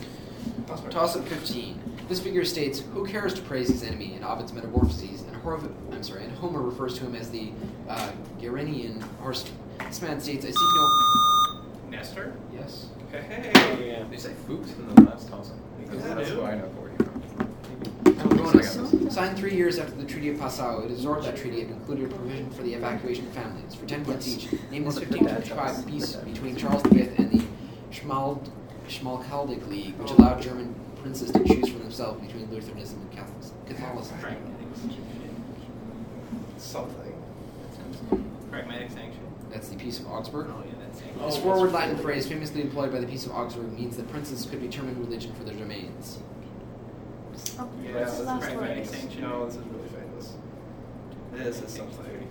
Toss 0.90 1.16
up 1.16 1.26
15. 1.28 1.78
This 2.08 2.18
figure 2.20 2.44
states, 2.44 2.80
"Who 2.94 3.06
cares 3.06 3.32
to 3.34 3.42
praise 3.42 3.68
his 3.68 3.82
enemy?" 3.84 4.14
in 4.14 4.24
Ovid's 4.24 4.52
Metamorphoses, 4.52 5.22
and 5.22 5.36
Horv- 5.42 5.70
I'm 5.92 6.02
sorry, 6.02 6.24
and 6.24 6.32
Homer 6.38 6.60
refers 6.60 6.98
to 6.98 7.04
him 7.04 7.14
as 7.14 7.30
the 7.30 7.52
uh, 7.88 8.10
Gerenian 8.40 9.00
horseman. 9.20 9.54
This 9.86 10.02
man 10.02 10.20
states, 10.20 10.44
"I 10.44 10.48
seek 10.50 10.58
no." 10.58 10.88
Nestor. 11.90 12.32
Yes. 12.52 12.86
Hey. 13.12 13.52
Did 13.54 14.10
you 14.12 14.18
say 14.18 14.32
Fuchs 14.46 14.72
in 14.72 14.94
the 14.94 15.02
last 15.02 15.28
toss-up? 15.28 15.56
Because 15.78 16.02
Yeah, 16.04 16.14
that's 16.14 16.28
dude. 16.30 16.38
who 16.38 16.44
I 16.44 16.54
know 16.56 16.64
Corey 16.68 16.72
from. 16.72 16.80
Bonus. 16.80 16.81
Signed 19.12 19.36
three 19.36 19.54
years 19.54 19.78
after 19.78 19.94
the 19.94 20.06
Treaty 20.06 20.30
of 20.30 20.38
Passau, 20.38 20.86
it 20.86 20.90
absorbed 20.90 21.26
that 21.26 21.36
treaty 21.36 21.60
and 21.60 21.70
included 21.70 22.10
a 22.10 22.14
provision 22.14 22.48
for 22.48 22.62
the 22.62 22.72
evacuation 22.72 23.26
of 23.26 23.34
families. 23.34 23.74
For 23.74 23.84
10 23.84 24.06
points 24.06 24.26
each, 24.26 24.50
named 24.70 24.86
this 24.86 24.96
Well, 24.96 25.04
the 25.04 25.18
1555 25.18 25.86
peace 25.86 26.16
between 26.16 26.56
Charles 26.56 26.82
V 26.84 27.02
and 27.18 27.30
the 27.30 27.44
Schmald, 27.90 28.48
Schmalkaldic 28.88 29.68
League, 29.68 29.98
which 29.98 30.12
oh. 30.12 30.16
allowed 30.16 30.40
German 30.40 30.74
princes 31.02 31.30
to 31.30 31.44
choose 31.44 31.68
for 31.68 31.78
themselves 31.80 32.26
between 32.26 32.50
Lutheranism 32.50 33.02
and 33.02 33.12
Catholic- 33.12 33.66
Catholicism. 33.66 34.18
Something. 36.56 37.14
Pragmatic 38.50 38.92
sanction. 38.92 39.20
That's 39.50 39.68
the 39.68 39.76
Peace 39.76 40.00
of 40.00 40.06
Augsburg. 40.06 40.46
Oh, 40.48 40.62
yeah, 40.64 40.72
that's 40.86 41.00
sanction. 41.00 41.22
This 41.22 41.36
forward 41.36 41.72
Latin 41.72 41.98
phrase, 41.98 42.26
famously 42.26 42.62
employed 42.62 42.90
by 42.90 43.00
the 43.00 43.06
Peace 43.06 43.26
of 43.26 43.32
Augsburg, 43.32 43.78
means 43.78 43.98
that 43.98 44.10
princes 44.10 44.46
could 44.46 44.62
determine 44.62 44.98
religion 44.98 45.34
for 45.34 45.44
their 45.44 45.54
domains. 45.54 46.16
Oh, 47.58 47.68
Yeah, 47.84 48.00
what's 48.00 48.18
the 48.18 48.24
that's 48.24 48.26
last 48.26 48.42
pragmatic 48.44 48.76
word? 48.78 48.86
sanction. 48.86 49.20
No, 49.22 49.46
this 49.46 49.56
is 49.56 49.62
really 49.66 49.88
famous. 49.88 50.32
This 51.32 51.62
is 51.62 51.72
something. 51.72 52.28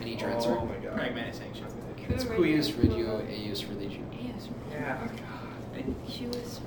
I 0.00 0.04
need 0.04 0.20
your 0.20 0.30
answer. 0.30 0.56
Oh 0.58 0.64
my 0.66 0.74
god. 0.76 0.96
Pragmatic 0.96 1.34
sanction. 1.34 1.66
It's 2.10 2.24
cuius 2.24 2.76
regio, 2.82 3.20
eius 3.26 3.68
religio. 3.68 4.00
Yes. 4.12 4.48
Yeah. 4.70 5.08
She 6.08 6.26
was. 6.26 6.60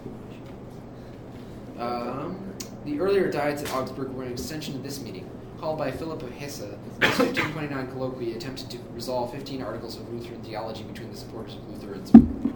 Um, 1.79 2.37
the 2.85 2.99
earlier 2.99 3.31
diets 3.31 3.63
at 3.63 3.73
Augsburg 3.73 4.09
were 4.11 4.23
an 4.23 4.31
extension 4.31 4.75
of 4.75 4.83
this 4.83 5.01
meeting. 5.01 5.27
Called 5.59 5.77
by 5.77 5.91
Philip 5.91 6.21
of 6.23 6.31
Hesse, 6.31 6.59
this 6.59 6.69
1529 7.19 7.91
colloquy 7.91 8.33
attempted 8.33 8.69
to 8.71 8.77
resolve 8.93 9.31
15 9.31 9.61
articles 9.61 9.95
of 9.97 10.11
Lutheran 10.11 10.41
theology 10.41 10.83
between 10.83 11.11
the 11.11 11.17
supporters 11.17 11.55
of 11.55 11.69
Lutheranism. 11.69 12.53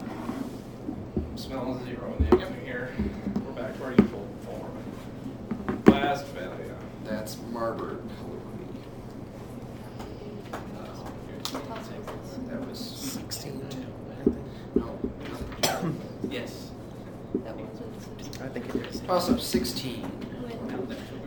I'm 1.51 1.85
zero 1.85 2.15
in 2.17 2.25
the 2.29 2.35
opening 2.35 2.65
here. 2.65 2.89
We're 3.45 3.51
back 3.51 3.77
to 3.77 3.83
our 3.83 3.91
usual 3.91 4.27
form. 4.43 5.83
Last 5.87 6.25
failure. 6.27 6.75
That's 7.05 7.37
Marburg 7.51 7.99
colloquy. 8.19 8.81
Uh, 10.53 10.59
that 12.49 12.67
was 12.67 12.79
16. 12.79 13.61
No, 14.75 14.99
Yes. 16.29 16.71
That 17.43 17.55
was 17.55 18.41
I 18.41 18.47
think 18.49 18.69
it 18.73 18.85
is. 18.87 18.99
toss 19.01 19.29
up 19.29 19.39
16. 19.39 20.34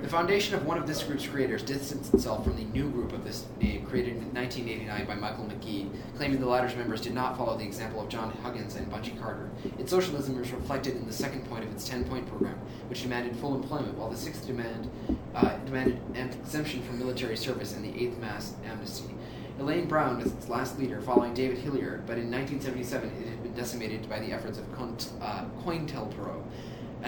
The 0.08 0.16
foundation 0.16 0.54
of 0.54 0.64
one 0.64 0.78
of 0.78 0.86
this 0.86 1.02
group's 1.02 1.26
creators 1.26 1.62
distanced 1.62 2.14
itself 2.14 2.42
from 2.42 2.56
the 2.56 2.64
new 2.64 2.88
group 2.88 3.12
of 3.12 3.24
this 3.24 3.44
name, 3.60 3.84
created 3.84 4.16
in 4.16 4.32
1989 4.32 5.04
by 5.06 5.14
Michael 5.14 5.44
McGee, 5.44 5.90
claiming 6.16 6.40
the 6.40 6.46
latter's 6.46 6.74
members 6.74 7.02
did 7.02 7.12
not 7.12 7.36
follow 7.36 7.58
the 7.58 7.64
example 7.64 8.00
of 8.00 8.08
John 8.08 8.32
Huggins 8.42 8.76
and 8.76 8.90
Bunchy 8.90 9.10
Carter. 9.20 9.50
Its 9.78 9.90
socialism 9.90 10.42
is 10.42 10.50
reflected 10.50 10.96
in 10.96 11.06
the 11.06 11.12
second 11.12 11.44
point 11.44 11.62
of 11.64 11.70
its 11.72 11.86
10-point 11.86 12.26
program, 12.26 12.58
which 12.88 13.02
demanded 13.02 13.36
full 13.36 13.54
employment, 13.54 13.98
while 13.98 14.08
the 14.08 14.16
sixth 14.16 14.46
demand 14.46 14.90
uh, 15.34 15.58
demanded 15.66 16.00
an 16.14 16.30
exemption 16.30 16.80
from 16.84 16.98
military 16.98 17.36
service 17.36 17.74
and 17.76 17.84
the 17.84 18.02
eighth 18.02 18.16
mass 18.16 18.54
amnesty. 18.64 19.14
Elaine 19.58 19.86
Brown 19.86 20.16
was 20.16 20.32
its 20.32 20.48
last 20.48 20.78
leader, 20.78 21.02
following 21.02 21.34
David 21.34 21.58
Hilliard, 21.58 22.06
but 22.06 22.16
in 22.16 22.30
1977 22.30 23.10
it 23.10 23.28
had 23.28 23.42
been 23.42 23.52
decimated 23.52 24.08
by 24.08 24.20
the 24.20 24.32
efforts 24.32 24.56
of 24.56 24.74
Cont- 24.74 25.12
uh, 25.20 25.44
COINTELPRO. 25.66 26.42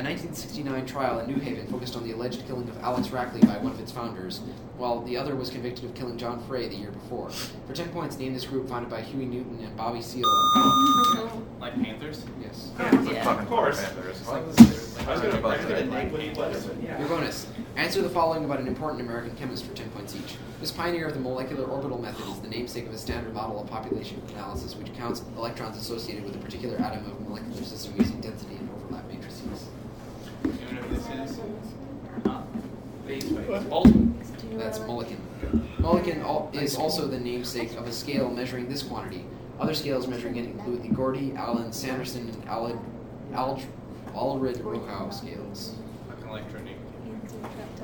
A 0.01 0.03
1969 0.03 0.87
trial 0.87 1.19
in 1.19 1.27
New 1.27 1.39
Haven 1.39 1.67
focused 1.67 1.95
on 1.95 2.05
the 2.05 2.13
alleged 2.13 2.47
killing 2.47 2.67
of 2.71 2.83
Alex 2.83 3.09
Rackley 3.09 3.43
by 3.47 3.59
one 3.59 3.71
of 3.73 3.81
its 3.81 3.93
founders, 3.93 4.41
while 4.79 5.03
the 5.03 5.15
other 5.15 5.37
was 5.37 5.51
convicted 5.51 5.85
of 5.85 5.95
killing 5.95 6.17
John 6.17 6.43
Frey 6.45 6.69
the 6.69 6.75
year 6.75 6.91
before. 6.91 7.29
For 7.29 7.75
10 7.75 7.91
points, 7.91 8.19
name 8.19 8.33
this 8.33 8.47
group 8.47 8.67
founded 8.67 8.89
by 8.91 9.03
Huey 9.03 9.27
Newton 9.27 9.63
and 9.63 9.77
Bobby 9.77 10.01
Seale. 10.01 10.25
Like 11.61 11.75
Panthers? 11.75 12.25
Yes. 12.41 12.71
Yeah. 12.79 13.25
Fucking 13.25 13.43
Of 13.43 13.49
course. 13.51 13.85
Panthers. 13.85 14.27
I 14.27 14.31
Why 14.31 14.41
was 14.41 14.57
was 14.57 15.07
I 15.07 15.13
was 15.13 15.21
gonna, 15.21 15.47
I 15.47 15.57
was 15.59 15.91
name 15.91 16.13
what 16.13 16.23
he 16.23 16.31
was. 16.31 16.71
Your 16.83 17.07
bonus. 17.07 17.47
Answer 17.77 18.01
the 18.01 18.09
following 18.09 18.47
about 18.47 18.59
an 18.59 18.69
important 18.69 19.03
American 19.03 19.37
chemist 19.37 19.67
for 19.67 19.75
10 19.75 19.91
points 19.91 20.17
each. 20.17 20.37
This 20.61 20.71
pioneer 20.71 21.09
of 21.09 21.13
the 21.13 21.21
molecular 21.21 21.65
orbital 21.65 21.99
method 22.01 22.27
is 22.27 22.41
the 22.41 22.49
namesake 22.49 22.87
of 22.87 22.95
a 22.95 22.99
standard 22.99 23.35
model 23.35 23.61
of 23.61 23.69
population 23.69 24.23
analysis 24.31 24.75
which 24.77 24.95
counts 24.95 25.21
electrons 25.37 25.77
associated 25.77 26.25
with 26.25 26.37
a 26.37 26.39
particular 26.39 26.79
atom 26.79 27.05
of 27.05 27.19
a 27.19 27.29
molecular 27.29 27.63
system 27.63 27.93
using 27.99 28.19
density 28.23 28.57
and 28.57 28.71
overlap 28.71 29.07
matrices. 29.13 29.67
You 30.45 30.51
know 30.77 30.83
what 30.83 30.91
this 30.91 31.31
is? 31.31 31.41
Huh? 32.25 32.43
Base 33.11 33.25
weight. 33.25 33.63
Ultimate. 33.73 34.57
That's 34.57 34.79
Mulliken. 34.81 35.17
Mulliken 35.79 36.23
al- 36.23 36.49
is 36.53 36.77
also 36.77 37.09
the 37.09 37.19
namesake 37.19 37.77
of 37.77 37.89
a 37.89 37.93
scale 37.93 38.31
measuring 38.31 38.69
this 38.69 38.85
quantity. 38.85 39.25
Other 39.59 39.75
scales 39.75 40.07
measuring 40.07 40.37
it 40.37 40.45
include 40.45 40.85
the 40.85 40.89
Gordy, 40.89 41.33
Allen, 41.35 41.73
Sanderson, 41.73 42.29
and 42.29 42.45
Alid, 42.47 42.79
Al- 43.35 43.61
Allred 44.15 44.59
Rochow 44.63 45.13
scales. 45.13 45.75
Like 46.09 46.25
electronic. 46.29 46.77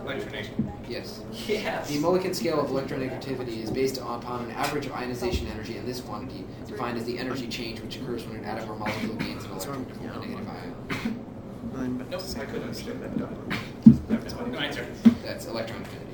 Electronic. 0.04 0.46
Yes. 0.88 1.22
Yes. 1.48 1.88
The 1.88 1.98
Mulliken 1.98 2.32
scale 2.32 2.60
of 2.60 2.68
electronegativity 2.70 3.64
is 3.64 3.70
based 3.72 3.96
upon 3.98 4.44
an 4.44 4.52
average 4.52 4.86
of 4.86 4.92
ionization 4.92 5.48
energy 5.48 5.76
in 5.76 5.84
this 5.86 6.00
quantity, 6.00 6.44
defined 6.68 6.98
as 6.98 7.04
the 7.04 7.18
energy 7.18 7.48
change 7.48 7.80
which 7.80 7.96
occurs 7.96 8.24
when 8.26 8.36
an 8.36 8.44
atom 8.44 8.70
or 8.70 8.76
molecule 8.76 9.16
gains 9.16 9.44
an 9.44 9.50
electron 9.50 9.84
from 9.86 10.08
a 10.08 10.18
negative 10.20 10.48
ion. 10.48 12.06
Nope, 12.10 12.22
I 12.38 12.44
couldn't 12.44 12.62
understand 12.62 13.02
that. 13.02 13.16
No 14.48 14.58
answer. 14.58 14.86
Electron 15.48 15.82
affinity. 15.82 16.12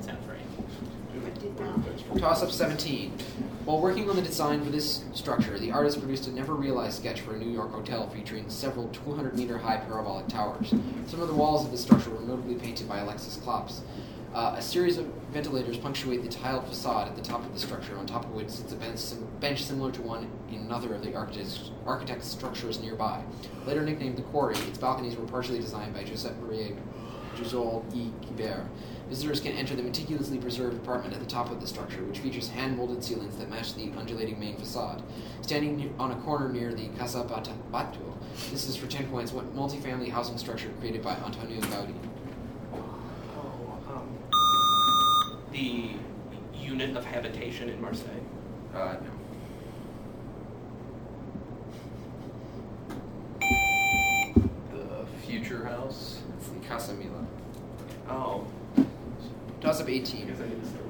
Sounds 0.00 0.26
right. 0.28 2.18
Toss 2.18 2.42
up 2.42 2.50
17. 2.50 3.12
While 3.64 3.80
working 3.80 4.10
on 4.10 4.16
the 4.16 4.22
design 4.22 4.62
for 4.62 4.70
this 4.70 5.04
structure, 5.14 5.58
the 5.58 5.72
artist 5.72 5.98
produced 5.98 6.26
a 6.26 6.32
never 6.32 6.54
realized 6.54 6.98
sketch 6.98 7.22
for 7.22 7.34
a 7.34 7.38
New 7.38 7.50
York 7.50 7.72
hotel 7.72 8.08
featuring 8.10 8.50
several 8.50 8.88
200 8.88 9.36
meter 9.36 9.56
high 9.56 9.78
parabolic 9.78 10.28
towers. 10.28 10.74
Some 11.06 11.22
of 11.22 11.28
the 11.28 11.34
walls 11.34 11.64
of 11.64 11.70
the 11.70 11.78
structure 11.78 12.10
were 12.10 12.20
notably 12.20 12.56
painted 12.56 12.88
by 12.88 12.98
Alexis 12.98 13.38
Klops. 13.38 13.80
Uh, 14.34 14.56
a 14.56 14.62
series 14.62 14.98
of 14.98 15.06
ventilators 15.30 15.76
punctuate 15.78 16.22
the 16.24 16.28
tiled 16.28 16.66
facade 16.66 17.06
at 17.06 17.14
the 17.14 17.22
top 17.22 17.44
of 17.44 17.54
the 17.54 17.60
structure, 17.60 17.96
on 17.96 18.04
top 18.04 18.24
of 18.24 18.32
which 18.32 18.48
sits 18.48 18.72
a 18.72 18.76
bench, 18.76 19.00
bench 19.38 19.62
similar 19.62 19.92
to 19.92 20.02
one 20.02 20.28
in 20.50 20.56
another 20.56 20.92
of 20.92 21.04
the 21.04 21.14
architect's, 21.14 21.70
architect's 21.86 22.26
structures 22.26 22.80
nearby. 22.80 23.22
Later 23.64 23.82
nicknamed 23.82 24.16
the 24.16 24.22
Quarry, 24.22 24.56
its 24.56 24.76
balconies 24.76 25.14
were 25.14 25.24
partially 25.24 25.60
designed 25.60 25.94
by 25.94 26.02
Joseph 26.02 26.36
Maria 26.38 26.74
Jujol 27.36 27.84
E. 27.94 28.10
Guibert. 28.22 28.66
Visitors 29.08 29.38
can 29.38 29.52
enter 29.52 29.76
the 29.76 29.82
meticulously 29.84 30.38
preserved 30.38 30.76
apartment 30.78 31.14
at 31.14 31.20
the 31.20 31.26
top 31.26 31.52
of 31.52 31.60
the 31.60 31.66
structure, 31.66 32.02
which 32.04 32.18
features 32.18 32.48
hand 32.48 32.76
molded 32.76 33.04
ceilings 33.04 33.36
that 33.36 33.48
match 33.48 33.74
the 33.74 33.92
undulating 33.96 34.40
main 34.40 34.56
facade. 34.56 35.00
Standing 35.42 35.94
on 35.98 36.10
a 36.10 36.16
corner 36.22 36.48
near 36.48 36.74
the 36.74 36.88
Casa 36.98 37.22
Batlló, 37.22 38.16
this 38.50 38.68
is 38.68 38.74
for 38.74 38.88
10 38.88 39.08
points 39.10 39.32
what 39.32 39.54
multifamily 39.54 40.10
housing 40.10 40.38
structure 40.38 40.70
created 40.80 41.02
by 41.02 41.14
Antonio 41.16 41.60
Gaudi. 41.60 41.94
Oh, 42.72 43.78
um, 43.94 44.08
the 45.54 45.90
unit 46.52 46.96
of 46.96 47.04
habitation 47.04 47.68
in 47.68 47.80
Marseille. 47.80 48.10
Uh, 48.74 48.96
no. 49.00 49.10
The 54.72 55.06
future 55.24 55.64
house. 55.64 56.18
It's 56.36 56.48
the 56.48 56.58
Casa 56.66 56.92
Mila. 56.94 57.24
Oh. 58.08 58.44
Toss 59.60 59.80
up 59.80 59.88
18. 59.88 60.26
guess 60.26 60.40
I 60.40 60.48
need 60.48 60.60
to 60.60 60.68
start. 60.68 60.84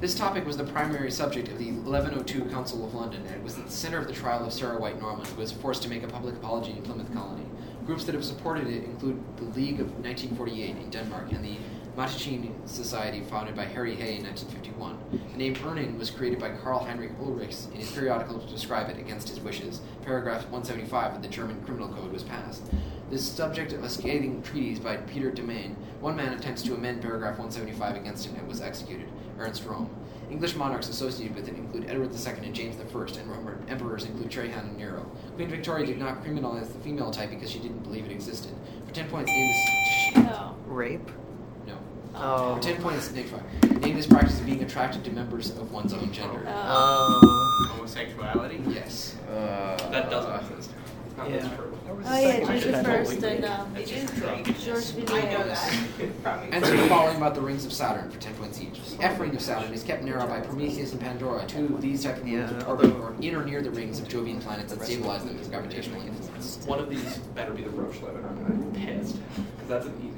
This 0.00 0.14
topic 0.14 0.44
was 0.46 0.56
the 0.56 0.64
primary 0.64 1.10
subject 1.10 1.48
of 1.48 1.58
the 1.58 1.72
1102 1.72 2.44
Council 2.50 2.84
of 2.84 2.94
London, 2.94 3.20
and 3.26 3.34
it 3.34 3.42
was 3.42 3.58
at 3.58 3.66
the 3.66 3.72
center 3.72 3.98
of 3.98 4.06
the 4.06 4.12
trial 4.12 4.44
of 4.44 4.52
Sarah 4.52 4.78
White 4.80 5.00
Norman, 5.00 5.26
who 5.26 5.36
was 5.36 5.50
forced 5.50 5.82
to 5.84 5.88
make 5.88 6.04
a 6.04 6.08
public 6.08 6.36
apology 6.36 6.70
in 6.72 6.82
Plymouth 6.82 7.12
Colony. 7.12 7.44
Groups 7.84 8.04
that 8.04 8.14
have 8.14 8.24
supported 8.24 8.68
it 8.68 8.84
include 8.84 9.20
the 9.38 9.44
League 9.44 9.80
of 9.80 9.90
1948 9.98 10.76
in 10.76 10.90
Denmark 10.90 11.32
and 11.32 11.44
the 11.44 11.56
Mattachine 11.98 12.52
Society, 12.64 13.22
founded 13.22 13.56
by 13.56 13.64
Harry 13.64 13.96
Hay 13.96 14.18
in 14.18 14.22
1951. 14.22 15.32
The 15.32 15.36
name 15.36 15.56
Urning 15.56 15.98
was 15.98 16.12
created 16.12 16.38
by 16.38 16.50
Karl 16.50 16.78
Heinrich 16.78 17.10
Ulrichs 17.18 17.66
in 17.72 17.80
his 17.80 17.90
periodical 17.90 18.38
to 18.38 18.46
describe 18.46 18.88
it 18.88 19.00
against 19.00 19.28
his 19.28 19.40
wishes. 19.40 19.80
Paragraph 20.04 20.42
175 20.42 21.16
of 21.16 21.22
the 21.22 21.28
German 21.28 21.60
Criminal 21.64 21.88
Code 21.88 22.12
was 22.12 22.22
passed. 22.22 22.62
This 23.10 23.28
subject 23.28 23.72
of 23.72 23.82
a 23.82 23.88
scathing 23.88 24.40
treatise 24.42 24.78
by 24.78 24.98
Peter 24.98 25.32
Damian. 25.32 25.74
One 25.98 26.14
man 26.14 26.34
attempts 26.34 26.62
to 26.62 26.74
amend 26.74 27.02
paragraph 27.02 27.36
175 27.36 27.96
against 27.96 28.26
him 28.26 28.36
and 28.36 28.46
was 28.46 28.60
executed. 28.60 29.08
Ernst 29.36 29.66
Röhm. 29.66 29.88
English 30.30 30.54
monarchs 30.54 30.88
associated 30.88 31.34
with 31.34 31.48
it 31.48 31.56
include 31.56 31.90
Edward 31.90 32.12
II 32.12 32.46
and 32.46 32.54
James 32.54 32.76
I, 32.76 33.20
and 33.20 33.28
Roman 33.28 33.68
emperors 33.68 34.04
include 34.04 34.30
Trajan 34.30 34.68
and 34.68 34.76
Nero. 34.76 35.10
Queen 35.34 35.48
Victoria 35.48 35.84
did 35.84 35.98
not 35.98 36.22
criminalize 36.22 36.72
the 36.72 36.78
female 36.78 37.10
type 37.10 37.30
because 37.30 37.50
she 37.50 37.58
didn't 37.58 37.82
believe 37.82 38.04
it 38.04 38.12
existed. 38.12 38.52
For 38.86 38.94
10 38.94 39.08
points, 39.08 39.32
name 39.32 39.48
this. 39.48 40.24
No. 40.24 40.54
Rape? 40.66 41.10
No. 42.12 42.20
Oh. 42.20 42.56
For 42.56 42.62
10 42.62 42.82
points, 42.82 43.10
Nick 43.12 43.26
Name 43.80 43.96
this 43.96 44.06
practice 44.06 44.38
of 44.40 44.46
being 44.46 44.62
attracted 44.62 45.04
to 45.04 45.10
members 45.10 45.50
of 45.50 45.70
one's 45.72 45.92
own 45.92 46.12
gender. 46.12 46.44
Oh. 46.46 47.70
Homosexuality? 47.72 48.62
Yes. 48.68 49.16
Uh, 49.30 49.76
That 49.90 50.10
doesn't 50.10 50.52
exist. 50.52 50.70
Not 51.16 51.30
Yeah. 51.30 51.48
Oh 52.04 52.20
yeah, 52.20 52.46
Second 52.46 52.60
Judy 52.60 52.84
first 52.84 53.22
and 53.24 53.44
um, 53.44 53.76
It 53.76 53.90
is 53.90 54.10
drunk. 54.12 54.58
George 54.60 54.84
I 55.10 55.22
know 55.22 55.46
that. 55.46 55.78
Probably. 56.22 56.52
Answer 56.52 56.76
the 56.76 56.86
following 56.88 57.16
about 57.16 57.34
the 57.34 57.40
rings 57.40 57.66
of 57.66 57.72
Saturn 57.72 58.10
for 58.10 58.20
10 58.20 58.34
points 58.34 58.60
each. 58.60 58.80
The 58.96 59.04
F 59.04 59.18
ring 59.18 59.34
of 59.34 59.40
Saturn 59.40 59.72
is 59.72 59.82
kept 59.82 60.04
narrow 60.04 60.26
by 60.26 60.40
Prometheus 60.40 60.92
and 60.92 61.00
Pandora. 61.00 61.44
Two 61.46 61.74
of 61.74 61.80
these 61.80 62.04
type 62.04 62.18
of 62.18 62.24
moons 62.24 62.50
Yeah, 62.52 62.64
are 62.64 62.76
or 62.76 63.14
in 63.20 63.34
or 63.34 63.44
near 63.44 63.62
the 63.62 63.70
rings 63.70 63.98
of 63.98 64.06
Jovian 64.06 64.40
planets 64.40 64.72
that 64.72 64.84
stabilize 64.84 65.24
them 65.24 65.38
as 65.38 65.48
gravitational 65.48 66.00
influence. 66.02 66.64
One 66.66 66.78
of 66.78 66.88
these 66.88 67.18
better 67.34 67.52
be 67.52 67.62
the 67.62 67.70
Roche 67.70 68.00
limit, 68.00 68.24
I'm 68.24 68.72
pissed. 68.74 69.16
Because 69.34 69.68
that's 69.68 69.86
an 69.86 69.98
easy 69.98 70.17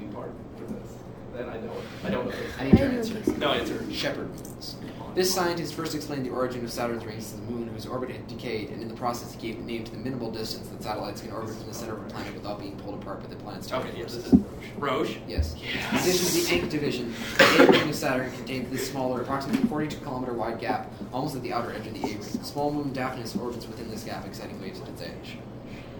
this. 1.43 1.53
Then 1.53 1.55
I 1.55 1.59
know 1.65 1.73
it. 1.73 1.83
I 2.05 2.09
don't 2.09 2.25
know 2.27 2.35
I 2.59 2.63
need 2.65 2.79
your 2.79 2.87
I 2.87 2.91
know 2.91 2.97
answer. 2.97 3.31
No 3.37 3.51
answer. 3.51 3.91
Shepherd 3.93 4.29
moons. 4.29 4.75
This 5.13 5.33
scientist 5.33 5.73
first 5.73 5.93
explained 5.93 6.25
the 6.25 6.29
origin 6.29 6.63
of 6.63 6.71
Saturn's 6.71 7.03
rings 7.03 7.31
to 7.31 7.35
the 7.35 7.41
moon, 7.51 7.67
whose 7.67 7.85
orbit 7.85 8.11
had 8.11 8.25
decayed, 8.29 8.69
and 8.69 8.81
in 8.81 8.87
the 8.87 8.93
process 8.93 9.33
he 9.33 9.41
gave 9.51 9.59
a 9.59 9.63
name 9.63 9.83
to 9.83 9.91
the 9.91 9.97
minimal 9.97 10.31
distance 10.31 10.69
that 10.69 10.81
satellites 10.81 11.19
can 11.21 11.33
orbit 11.33 11.53
from 11.53 11.67
the 11.67 11.73
center 11.73 11.93
of 11.97 12.05
a 12.05 12.09
planet 12.09 12.33
without 12.33 12.59
being 12.61 12.77
pulled 12.77 12.95
apart 13.01 13.21
by 13.21 13.27
the 13.27 13.35
planet's 13.35 13.69
Okay, 13.73 13.87
tidal 13.89 13.99
yes, 13.99 14.15
this 14.15 14.27
is 14.27 14.33
Roche. 14.33 15.09
Roche? 15.09 15.17
Yes. 15.27 15.55
Yes. 15.61 15.91
In 15.91 15.97
addition 15.97 16.27
to 16.27 16.33
the 16.33 16.67
Encke 16.67 16.69
division, 16.71 17.13
the 17.37 17.63
A 17.67 17.71
ring 17.71 17.89
of 17.89 17.95
Saturn 17.95 18.31
contains 18.31 18.69
this 18.69 18.89
smaller, 18.89 19.21
approximately 19.21 19.67
42 19.67 19.97
kilometer 19.97 20.31
wide 20.33 20.59
gap, 20.61 20.89
almost 21.11 21.35
at 21.35 21.41
the 21.43 21.51
outer 21.51 21.73
edge 21.73 21.87
of 21.87 21.93
the 21.93 21.99
A 22.03 22.07
ring. 22.07 22.19
The 22.19 22.45
small 22.45 22.71
moon 22.71 22.93
Daphnis 22.93 23.35
orbits 23.37 23.67
within 23.67 23.89
this 23.91 24.05
gap, 24.05 24.25
exciting 24.25 24.61
waves 24.61 24.79
at 24.79 24.87
its 24.87 25.01
edge. 25.01 25.37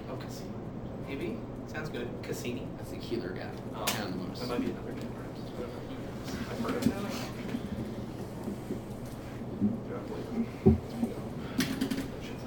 Oh, 0.09 0.15
Cassini. 0.15 0.49
Maybe? 1.09 1.37
Sounds 1.67 1.89
good. 1.89 2.07
Cassini? 2.23 2.65
That's 2.77 2.91
the 2.91 2.97
Keeler 2.97 3.29
gap. 3.29 3.53
Oh, 3.75 3.85
And 4.01 4.13
the 4.13 4.17
moon. 4.17 4.31
that 4.39 4.47
might 4.47 4.61
be 4.61 4.71
another 4.71 4.91
gap, 4.93 5.13
perhaps. 5.15 5.41
I've 5.47 5.57
heard 5.57 5.65
of 5.65 5.73
that. 5.73 6.10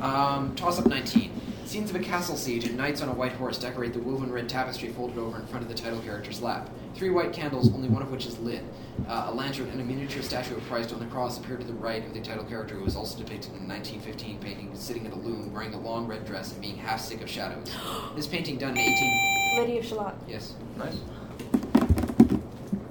Um, 0.00 0.54
toss 0.54 0.78
up 0.78 0.86
19. 0.86 1.32
Scenes 1.64 1.88
of 1.88 1.96
a 1.96 1.98
castle 1.98 2.36
siege 2.36 2.66
and 2.66 2.76
knights 2.76 3.00
on 3.00 3.08
a 3.08 3.12
white 3.12 3.32
horse 3.32 3.58
decorate 3.58 3.94
the 3.94 3.98
woven 3.98 4.30
red 4.30 4.48
tapestry 4.48 4.90
folded 4.90 5.18
over 5.18 5.40
in 5.40 5.46
front 5.46 5.62
of 5.64 5.68
the 5.68 5.74
title 5.74 5.98
character's 6.00 6.42
lap. 6.42 6.68
Three 6.94 7.10
white 7.10 7.32
candles, 7.32 7.72
only 7.74 7.88
one 7.88 8.02
of 8.02 8.10
which 8.10 8.26
is 8.26 8.38
lit. 8.38 8.62
Uh, 9.08 9.28
a 9.28 9.34
lantern 9.34 9.68
and 9.70 9.80
a 9.80 9.84
miniature 9.84 10.22
statue 10.22 10.56
of 10.56 10.62
Christ 10.64 10.92
on 10.92 11.00
the 11.00 11.06
cross 11.06 11.38
appear 11.38 11.56
to 11.56 11.64
the 11.66 11.72
right 11.72 12.04
of 12.06 12.12
the 12.14 12.20
title 12.20 12.44
character, 12.44 12.76
who 12.76 12.84
is 12.84 12.94
also 12.94 13.18
depicted 13.18 13.50
in 13.54 13.64
a 13.64 13.66
1915 13.66 14.38
painting 14.38 14.70
sitting 14.74 15.06
at 15.06 15.12
a 15.14 15.16
loom 15.16 15.52
wearing 15.52 15.74
a 15.74 15.80
long 15.80 16.06
red 16.06 16.24
dress 16.26 16.52
and 16.52 16.60
being 16.60 16.76
half 16.76 17.00
sick 17.00 17.20
of 17.22 17.28
shadows. 17.28 17.68
This 18.14 18.26
painting 18.28 18.58
done 18.58 18.72
in 18.72 18.78
18. 18.78 19.56
Lady 19.58 19.78
of 19.78 19.84
Shalott. 19.86 20.14
Yes. 20.28 20.54
Nice. 20.76 20.94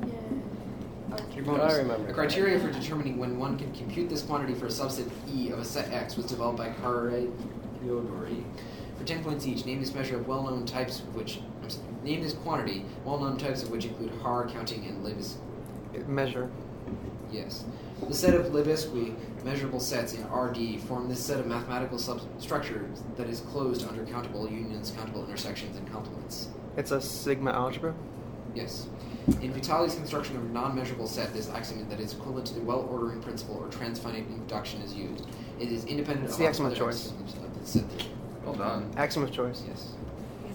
Yeah. 0.06 1.18
Your 1.36 1.46
bonus. 1.46 1.74
I 1.74 1.78
remember. 1.78 2.08
The 2.08 2.14
criteria 2.14 2.60
for 2.60 2.72
determining 2.72 3.18
when 3.18 3.40
one 3.40 3.58
can 3.58 3.74
compute 3.74 4.10
this 4.10 4.22
quantity 4.22 4.54
for 4.54 4.66
a 4.66 4.70
subset 4.70 5.10
E 5.34 5.50
of 5.50 5.60
a 5.60 5.66
set 5.66 5.92
X 5.92 6.16
was 6.16 6.26
developed 6.28 6.58
by 6.58 6.70
Carre. 6.70 7.28
For 8.98 9.04
10 9.06 9.24
points 9.24 9.46
each, 9.46 9.66
name 9.66 9.80
this 9.80 9.94
measure 9.94 10.18
of 10.18 10.28
well-known 10.28 10.66
types 10.66 11.00
of 11.00 11.14
which... 11.16 11.42
I'm 11.62 11.70
sorry, 11.70 11.86
name 12.04 12.22
this 12.22 12.34
quantity, 12.34 12.86
well-known 13.04 13.38
types 13.38 13.64
of 13.64 13.72
which 13.72 13.86
include 13.86 14.12
Haar, 14.22 14.48
counting, 14.48 14.86
and 14.86 15.04
Lebesgue. 15.04 15.36
Measure. 16.08 16.50
Yes. 17.32 17.66
The 18.08 18.14
set 18.14 18.34
of 18.36 18.48
Lebesgue 18.48 19.16
measurable 19.44 19.80
sets 19.80 20.14
in 20.14 20.24
RD 20.32 20.82
form 20.82 21.10
this 21.10 21.20
set 21.20 21.40
of 21.40 21.48
mathematical 21.48 21.98
substructures 21.98 23.04
that 23.18 23.28
is 23.28 23.42
closed 23.42 23.88
under 23.88 24.06
countable 24.06 24.50
unions, 24.50 24.92
countable 24.92 25.26
intersections, 25.26 25.76
and 25.78 25.92
complements. 25.92 26.50
It's 26.78 26.92
a 26.92 27.02
sigma 27.02 27.52
algebra. 27.52 27.94
Yes. 28.56 28.88
In 29.42 29.54
Vitali's 29.54 29.96
construction 29.96 30.36
of 30.36 30.44
a 30.44 30.50
non-measurable 30.50 31.08
set, 31.08 31.34
this 31.34 31.50
axiom 31.50 31.88
that 31.90 32.00
is 32.00 32.14
equivalent 32.14 32.46
to 32.48 32.54
the 32.56 32.62
well-ordering 32.62 33.22
principle 33.22 33.56
or 33.56 33.68
transfinite 33.70 34.28
induction 34.28 34.82
is 34.82 34.94
used. 34.94 35.26
It 35.60 35.72
is 35.72 35.86
independent 35.86 36.26
It's 36.26 36.34
of 36.34 36.40
the 36.40 36.48
axiom 36.48 36.68
of 36.68 36.78
choice. 36.78 37.12
axioms 37.12 37.34
of 37.36 37.60
the 37.60 37.66
set 37.66 37.84
theory. 37.92 38.12
Well 38.44 38.56
done. 38.56 38.92
Axiom 38.98 39.24
of 39.24 39.32
choice. 39.32 39.64
Yes. 39.68 39.94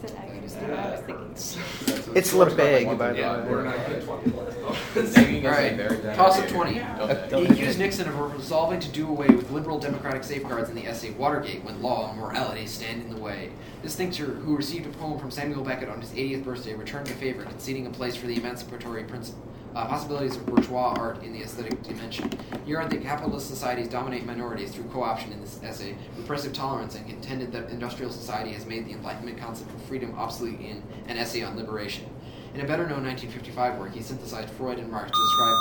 Is 0.05 0.11
it 0.11 0.17
That 0.17 0.45
is 0.45 0.57
I 0.57 0.91
was 0.93 1.01
thinking. 1.01 2.17
It's 2.17 2.31
Score's 2.31 2.55
got 2.55 2.59
Lebesgue, 2.59 2.87
one 2.87 2.97
by 2.97 3.13
the 3.13 3.23
five. 3.23 3.45
way. 3.45 3.51
We're 3.51 3.65
not 3.65 3.77
going 3.87 4.01
20 4.03 4.31
plus. 4.31 4.55
Taking 5.15 5.47
All 5.47 5.53
is 5.53 5.59
right. 5.59 5.77
very 5.77 6.03
down. 6.03 6.17
Toss 6.17 6.39
up 6.39 6.49
20. 6.49 6.81
Okay. 6.81 7.29
He 7.41 7.45
accused 7.53 7.79
Nixon 7.79 8.09
of 8.09 8.33
resolving 8.35 8.81
to 8.81 8.89
do 8.89 9.09
away 9.09 9.27
with 9.29 9.51
liberal 9.51 9.79
democratic 9.79 10.25
safeguards 10.25 10.69
in 10.69 10.75
the 10.75 10.87
essay 10.87 11.11
Watergate 11.11 11.65
when 11.65 11.83
law 11.83 12.11
and 12.11 12.19
morality 12.21 12.67
stand 12.67 13.03
in 13.03 13.11
the 13.11 13.21
way. 13.21 13.51
This 13.83 13.95
thinker, 13.95 14.25
who 14.27 14.57
received 14.57 14.87
a 14.87 14.91
poem 14.99 15.19
from 15.19 15.31
Samuel 15.31 15.63
Beckett 15.63 15.89
on 15.89 16.01
his 16.01 16.11
80th 16.11 16.45
birthday, 16.45 16.75
returned 16.75 17.07
the 17.07 17.15
favor, 17.15 17.43
conceding 17.45 17.87
a 17.87 17.91
place 17.91 18.17
for 18.17 18.27
the 18.27 18.37
emancipatory 18.37 19.05
principle. 19.05 19.48
Uh, 19.75 19.87
possibilities 19.87 20.35
of 20.35 20.45
bourgeois 20.47 20.95
art 20.97 21.23
in 21.23 21.33
the 21.33 21.43
aesthetic 21.43 21.83
dimension. 21.83 22.31
Here 22.65 22.79
are 22.79 22.89
the 22.89 22.97
capitalist 22.97 23.49
societies 23.49 23.87
dominate 23.87 24.25
minorities 24.27 24.73
through 24.75 24.85
co-option 24.85 25.31
in 25.33 25.41
this 25.41 25.61
essay, 25.63 25.95
repressive 26.17 26.53
tolerance, 26.53 26.97
and 26.97 27.07
contended 27.07 27.53
that 27.53 27.71
industrial 27.71 28.11
society 28.11 28.53
has 28.53 28.67
made 28.67 28.87
the 28.87 28.93
Enlightenment 28.93 29.39
concept 29.39 29.71
of 29.73 29.81
freedom 29.83 30.15
obsolete 30.19 30.61
in 30.61 30.83
an 31.07 31.17
essay 31.17 31.43
on 31.43 31.57
liberation. 31.57 32.07
In 32.55 32.61
a 32.61 32.67
better 32.67 32.89
known 32.89 33.05
1955 33.05 33.79
work, 33.79 33.93
he 33.93 34.03
synthesized 34.03 34.51
Freud 34.51 34.79
and 34.79 34.91
Marx 34.91 35.11
to 35.11 35.17
describe. 35.17 35.57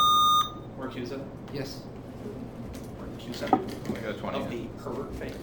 We're 0.77 0.87
accused 0.87 1.13
Yes. 1.53 1.81
We're 2.99 3.13
accused 3.17 3.43
of 3.43 3.53
a 3.53 4.13
20. 4.13 4.37
of 4.39 4.49
the 4.49 4.65
pervert 4.81 5.13
thing. 5.15 5.33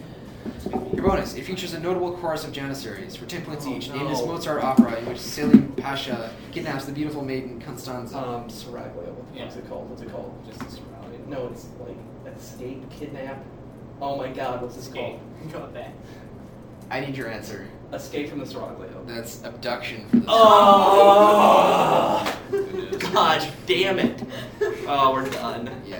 Your 0.94 1.04
bonus. 1.07 1.35
It 1.35 1.44
features 1.44 1.74
a 1.74 1.80
notable 1.80 2.16
chorus 2.16 2.44
of 2.44 2.52
Janissaries 2.52 3.16
for 3.16 3.26
10 3.26 3.44
points 3.44 3.64
Oh, 3.66 3.74
each. 3.76 3.90
Name 3.90 4.09
this 4.09 4.20
no. 4.20 4.26
Mozart 4.26 4.62
opera 4.62 4.96
in 4.98 5.07
which 5.07 5.18
Selim 5.18 5.72
Pasha 5.72 6.30
kidnaps 6.52 6.85
the 6.87 6.92
beautiful 6.92 7.22
maiden 7.24 7.61
Constanza. 7.61 8.16
Um, 8.18 8.48
Seraglio. 8.48 9.12
What's 9.35 9.57
it 9.57 9.68
called? 9.68 9.90
What's 9.90 10.02
it 10.02 10.11
called? 10.11 10.33
Just 10.46 10.61
a 10.61 10.64
Seraglio. 10.64 11.26
No, 11.28 11.48
it's 11.48 11.66
like 11.80 11.96
escape, 12.37 12.88
kidnap. 12.90 13.42
Oh 14.00 14.16
my 14.16 14.28
god, 14.28 14.62
what's 14.62 14.76
this 14.76 14.88
called? 14.88 15.20
Got 15.52 15.72
that. 15.74 15.92
I 16.90 17.00
need 17.00 17.16
your 17.16 17.28
answer. 17.28 17.68
Escape 17.92 18.28
from 18.28 18.40
the 18.40 18.44
Seraglio. 18.44 19.07
That's 19.07 19.42
abduction 19.44 20.09
for 20.09 20.16
the. 20.16 20.24
Oh! 20.28 22.38
Gosh 23.12 23.48
damn 23.66 23.98
it. 23.98 24.22
Oh, 24.87 25.14
we're 25.14 25.28
done. 25.30 25.70
Yeah. 25.87 25.96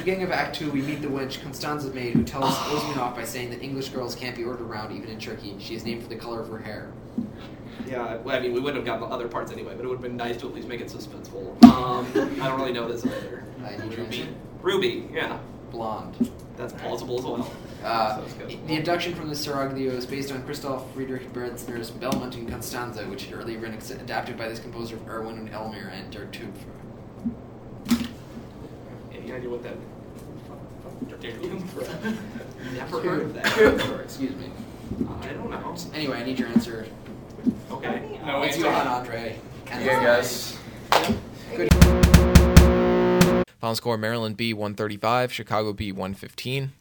Beginning 0.00 0.22
of 0.22 0.30
Act 0.32 0.56
Two, 0.56 0.70
we 0.70 0.80
meet 0.80 1.02
the 1.02 1.10
witch 1.10 1.42
Constanza's 1.42 1.92
maid, 1.92 2.14
who 2.14 2.24
tells 2.24 2.54
Osman 2.54 2.98
off 2.98 3.14
by 3.14 3.24
saying 3.24 3.50
that 3.50 3.60
English 3.60 3.90
girls 3.90 4.14
can't 4.14 4.34
be 4.34 4.42
ordered 4.42 4.62
around 4.62 4.96
even 4.96 5.10
in 5.10 5.18
Turkey. 5.18 5.54
She 5.58 5.74
is 5.74 5.84
named 5.84 6.02
for 6.02 6.08
the 6.08 6.16
color 6.16 6.40
of 6.40 6.48
her 6.48 6.58
hair. 6.58 6.90
Yeah, 7.86 8.16
well, 8.16 8.34
I 8.34 8.40
mean, 8.40 8.54
we 8.54 8.60
wouldn't 8.60 8.76
have 8.76 8.86
gotten 8.86 9.06
the 9.06 9.14
other 9.14 9.28
parts 9.28 9.52
anyway, 9.52 9.74
but 9.76 9.84
it 9.84 9.88
would 9.88 9.96
have 9.96 10.02
been 10.02 10.16
nice 10.16 10.38
to 10.38 10.48
at 10.48 10.54
least 10.54 10.68
make 10.68 10.80
it 10.80 10.88
suspenseful. 10.88 11.54
Um, 11.80 12.06
I 12.40 12.48
don't 12.48 12.58
really 12.58 12.72
know 12.72 12.88
this 12.88 13.04
either. 13.04 13.44
I 13.64 13.76
need 13.76 13.98
Ruby. 13.98 14.28
Ruby, 14.62 15.08
yeah. 15.12 15.38
Blonde. 15.70 16.30
That's 16.56 16.72
plausible 16.72 17.18
as 17.18 17.24
well. 17.24 17.52
Uh, 17.84 18.20
good. 18.38 18.66
the 18.66 18.78
abduction 18.78 19.14
from 19.14 19.28
the 19.28 19.34
Seraglio 19.34 19.92
is 19.92 20.06
based 20.06 20.32
on 20.32 20.42
Christoph 20.44 20.90
Friedrich 20.94 21.30
Bretzner's 21.32 21.90
Belmont 21.90 22.36
and 22.36 22.48
Constanza, 22.48 23.04
which 23.04 23.26
had 23.26 23.38
earlier 23.38 23.58
been 23.58 23.74
adapted 23.74 24.38
by 24.38 24.48
this 24.48 24.60
composer 24.60 24.96
of 24.96 25.08
Erwin 25.08 25.36
and 25.38 25.50
Elmir 25.50 25.88
and 25.88 26.10
Der 26.10 26.26
Tube. 26.26 26.54
Any 29.12 29.32
idea 29.32 29.50
what 29.50 29.62
that? 29.62 29.76
Never 32.74 33.00
heard 33.00 33.22
of 33.22 33.34
that. 33.34 34.00
Excuse 34.04 34.36
me. 34.36 34.50
I 35.22 35.28
don't 35.28 35.50
know. 35.50 35.76
Anyway, 35.94 36.18
I 36.18 36.24
need 36.24 36.38
your 36.38 36.48
answer. 36.48 36.86
Okay. 37.70 38.20
No, 38.26 38.42
It's 38.42 38.56
wait, 38.56 38.64
Johann 38.64 38.86
André. 38.86 39.36
And 39.70 39.84
Yeah, 39.84 40.02
guys. 40.02 40.56
Final 43.60 43.74
score 43.74 43.96
Maryland 43.98 44.36
B 44.36 44.52
135, 44.52 45.32
Chicago 45.32 45.72
B 45.72 45.92
115. 45.92 46.72